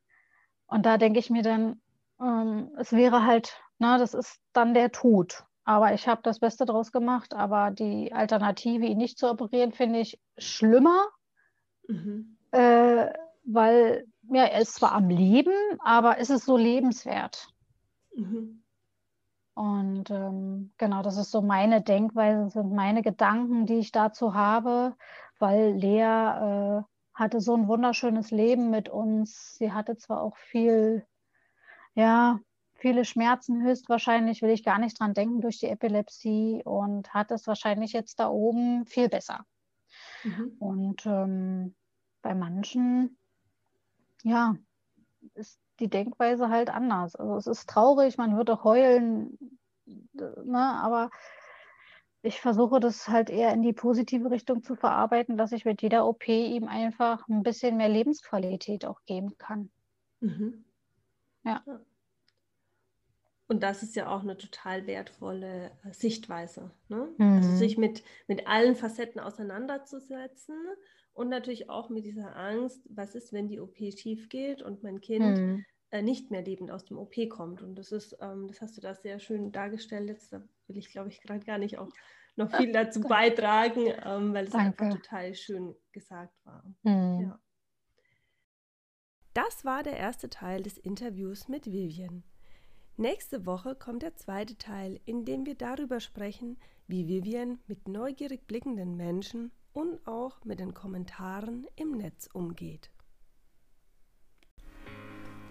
und 0.67 0.86
da 0.86 0.97
denke 0.97 1.19
ich 1.19 1.29
mir 1.29 1.43
dann, 1.43 1.82
ähm, 2.21 2.71
es 2.77 2.91
wäre 2.91 3.25
halt, 3.25 3.62
na, 3.79 3.97
das 3.97 4.13
ist 4.13 4.39
dann 4.53 4.73
der 4.73 4.91
Tod. 4.91 5.45
Aber 5.63 5.93
ich 5.93 6.08
habe 6.08 6.21
das 6.23 6.39
Beste 6.39 6.65
draus 6.65 6.91
gemacht. 6.91 7.34
Aber 7.34 7.71
die 7.71 8.13
Alternative, 8.13 8.86
ihn 8.86 8.97
nicht 8.97 9.17
zu 9.17 9.29
operieren, 9.29 9.71
finde 9.71 9.99
ich 9.99 10.19
schlimmer. 10.38 11.08
Mhm. 11.88 12.38
Äh, 12.51 13.08
weil 13.45 14.05
ja, 14.32 14.43
er 14.45 14.62
ist 14.62 14.75
zwar 14.75 14.93
am 14.93 15.10
Leben, 15.10 15.53
aber 15.79 16.17
ist 16.17 16.29
es 16.29 16.45
so 16.45 16.58
lebenswert? 16.58 17.47
Mhm. 18.15 18.63
Und 19.55 20.10
ähm, 20.10 20.71
genau, 20.77 21.01
das 21.01 21.17
ist 21.17 21.32
so 21.32 21.41
meine 21.41 21.82
Denkweise, 21.82 22.45
das 22.45 22.53
sind 22.53 22.73
meine 22.73 23.01
Gedanken, 23.01 23.65
die 23.65 23.79
ich 23.79 23.91
dazu 23.91 24.34
habe, 24.34 24.95
weil 25.39 25.73
Lea 25.73 26.02
äh, 26.02 26.84
hatte 27.13 27.41
so 27.41 27.56
ein 27.56 27.67
wunderschönes 27.67 28.32
Leben 28.32 28.69
mit 28.69 28.89
uns. 28.89 29.56
Sie 29.56 29.71
hatte 29.71 29.97
zwar 29.97 30.21
auch 30.21 30.38
viel, 30.38 31.06
ja, 31.95 32.39
viele 32.73 33.04
Schmerzen, 33.04 33.63
höchstwahrscheinlich 33.63 34.41
will 34.41 34.52
ich 34.52 34.63
gar 34.63 34.80
nicht 34.80 34.99
dran 34.99 35.13
denken 35.13 35.41
durch 35.41 35.60
die 35.60 35.67
Epilepsie 35.67 36.62
und 36.63 37.13
hat 37.13 37.32
es 37.32 37.45
wahrscheinlich 37.47 37.91
jetzt 37.93 38.19
da 38.19 38.30
oben 38.30 38.86
viel 38.86 39.10
besser. 39.10 39.45
Mhm. 40.23 40.56
Und 40.60 41.06
ähm, 41.06 41.75
bei 42.21 42.36
manchen 42.36 43.17
ja, 44.23 44.56
ist 45.34 45.60
die 45.80 45.89
Denkweise 45.89 46.49
halt 46.49 46.69
anders. 46.69 47.15
Also 47.15 47.36
es 47.38 47.47
ist 47.47 47.69
traurig, 47.69 48.17
man 48.17 48.36
würde 48.36 48.63
heulen, 48.63 49.38
ne, 49.86 50.80
aber 50.82 51.10
ich 52.21 52.41
versuche 52.41 52.79
das 52.79 53.08
halt 53.08 53.29
eher 53.29 53.53
in 53.53 53.62
die 53.62 53.73
positive 53.73 54.29
Richtung 54.29 54.62
zu 54.63 54.75
verarbeiten, 54.75 55.38
dass 55.38 55.51
ich 55.51 55.65
mit 55.65 55.82
jeder 55.82 56.05
OP 56.05 56.27
ihm 56.27 56.67
einfach 56.67 57.27
ein 57.29 57.43
bisschen 57.43 57.77
mehr 57.77 57.89
Lebensqualität 57.89 58.86
auch 58.86 59.01
geben 59.05 59.38
kann. 59.38 59.71
Mhm. 60.19 60.65
Ja. 61.45 61.63
Und 63.47 63.63
das 63.63 63.82
ist 63.82 63.95
ja 63.95 64.08
auch 64.13 64.21
eine 64.21 64.38
total 64.38 64.86
wertvolle 64.86 65.71
äh, 65.84 65.93
Sichtweise. 65.93 66.71
Ne? 66.88 67.10
Also 67.17 67.23
mhm. 67.23 67.38
Also 67.38 67.55
sich 67.55 67.77
mit, 67.77 68.03
mit 68.27 68.47
allen 68.47 68.75
Facetten 68.75 69.19
auseinanderzusetzen 69.19 70.55
und 71.13 71.29
natürlich 71.29 71.69
auch 71.69 71.89
mit 71.89 72.05
dieser 72.05 72.36
Angst, 72.36 72.82
was 72.89 73.15
ist, 73.15 73.34
wenn 73.34 73.47
die 73.47 73.60
OP 73.60 73.77
schief 73.77 74.29
geht 74.29 74.62
und 74.62 74.84
mein 74.84 75.01
Kind 75.01 75.38
mhm. 75.38 75.65
Äh, 75.91 76.02
nicht 76.02 76.32
mehr 76.32 76.41
lebend 76.41 76.71
aus 76.71 76.86
dem 76.86 76.97
OP 76.97 77.15
kommt. 77.30 77.62
Und 77.62 77.75
das 77.75 77.91
ist, 77.91 78.17
ähm, 78.21 78.47
das 78.47 78.62
hast 78.62 78.78
du 78.78 78.82
da 78.82 78.93
sehr 78.93 79.19
schön 79.19 79.52
dargestellt. 79.52 80.08
Jetzt 80.08 80.32
da 80.32 80.41
will 80.67 80.78
ich, 80.78 80.91
glaube 80.91 81.10
ich, 81.10 81.21
gerade 81.21 81.45
gar 81.45 81.58
nicht 81.58 81.78
auch 81.78 81.89
noch 82.36 82.56
viel 82.56 82.71
dazu 82.71 83.02
beitragen, 83.02 83.88
ähm, 84.06 84.34
weil 84.34 84.45
es 84.45 84.52
Danke. 84.52 84.84
einfach 84.84 84.97
total 85.02 85.36
schön 85.36 85.75
gesagt 85.91 86.34
war. 86.45 86.63
Mhm. 86.84 87.21
Ja. 87.21 87.39
Das 89.34 89.63
war 89.63 89.84
der 89.84 89.97
erste 89.97 90.30
Teil 90.30 90.63
des 90.63 90.78
Interviews 90.78 91.47
mit 91.47 91.65
Vivian. 91.65 92.23
Nächste 92.97 93.45
Woche 93.45 93.75
kommt 93.75 94.02
der 94.02 94.15
zweite 94.15 94.58
Teil, 94.58 94.99
in 95.06 95.23
dem 95.23 95.45
wir 95.45 95.56
darüber 95.56 95.99
sprechen, 95.99 96.58
wie 96.88 97.08
Vivian 97.08 97.60
mit 97.67 97.88
neugierig 97.88 98.45
blickenden 98.47 98.97
Menschen 98.97 99.52
und 99.71 100.06
auch 100.06 100.43
mit 100.43 100.60
den 100.60 100.73
Kommentaren 100.73 101.65
im 101.75 101.91
Netz 101.91 102.28
umgeht. 102.34 102.91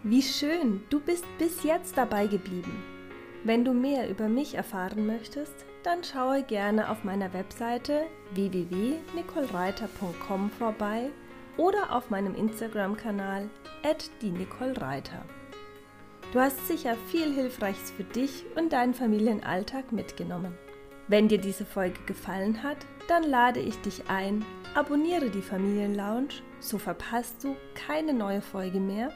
Wie 0.05 0.23
schön, 0.23 0.83
du 0.91 1.01
bist 1.01 1.25
bis 1.39 1.65
jetzt 1.65 1.99
dabei 1.99 2.29
geblieben. 2.29 2.85
Wenn 3.43 3.65
du 3.65 3.73
mehr 3.73 4.09
über 4.09 4.29
mich 4.29 4.55
erfahren 4.55 5.09
möchtest, 5.09 5.67
dann 5.83 6.05
schaue 6.05 6.45
gerne 6.45 6.89
auf 6.89 7.03
meiner 7.03 7.33
Webseite 7.33 8.05
www.nicolereiter.com 8.33 10.51
vorbei 10.51 11.11
oder 11.57 11.97
auf 11.97 12.11
meinem 12.11 12.37
Instagram-Kanal 12.37 13.51
@die_nicole_reiter. 14.23 15.25
Du 16.33 16.39
hast 16.39 16.69
sicher 16.69 16.95
viel 17.11 17.35
Hilfreiches 17.35 17.91
für 17.91 18.05
dich 18.05 18.45
und 18.55 18.73
deinen 18.73 18.95
Familienalltag 18.95 19.91
mitgenommen. 19.91 20.57
Wenn 21.09 21.27
dir 21.27 21.39
diese 21.39 21.65
Folge 21.65 21.99
gefallen 22.07 22.63
hat, 22.63 22.77
dann 23.09 23.25
lade 23.25 23.59
ich 23.59 23.77
dich 23.81 24.09
ein, 24.09 24.45
abonniere 24.77 25.31
die 25.31 25.43
Familienlounge, 25.43 26.29
so 26.61 26.79
verpasst 26.79 27.43
du 27.43 27.57
keine 27.75 28.13
neue 28.13 28.43
Folge 28.43 28.79
mehr 28.79 29.13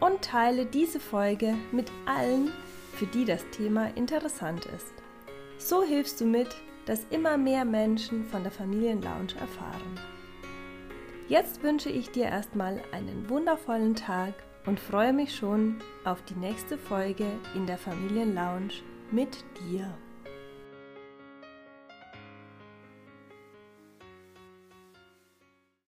und 0.00 0.22
teile 0.22 0.66
diese 0.66 0.98
Folge 0.98 1.54
mit 1.72 1.90
allen, 2.06 2.52
für 2.94 3.06
die 3.06 3.24
das 3.24 3.44
Thema 3.50 3.94
interessant 3.96 4.66
ist. 4.66 4.92
So 5.58 5.82
hilfst 5.82 6.20
du 6.20 6.24
mit, 6.24 6.48
dass 6.86 7.06
immer 7.10 7.36
mehr 7.36 7.64
Menschen 7.64 8.24
von 8.24 8.42
der 8.42 8.50
Familienlounge 8.50 9.34
erfahren. 9.38 10.00
Jetzt 11.28 11.62
wünsche 11.62 11.90
ich 11.90 12.10
dir 12.10 12.24
erstmal 12.24 12.82
einen 12.92 13.28
wundervollen 13.28 13.94
Tag 13.94 14.34
und 14.66 14.80
freue 14.80 15.12
mich 15.12 15.36
schon 15.36 15.76
auf 16.04 16.22
die 16.22 16.34
nächste 16.34 16.76
Folge 16.76 17.26
in 17.54 17.66
der 17.66 17.78
Familienlounge 17.78 18.72
mit 19.10 19.44
dir. 19.60 19.94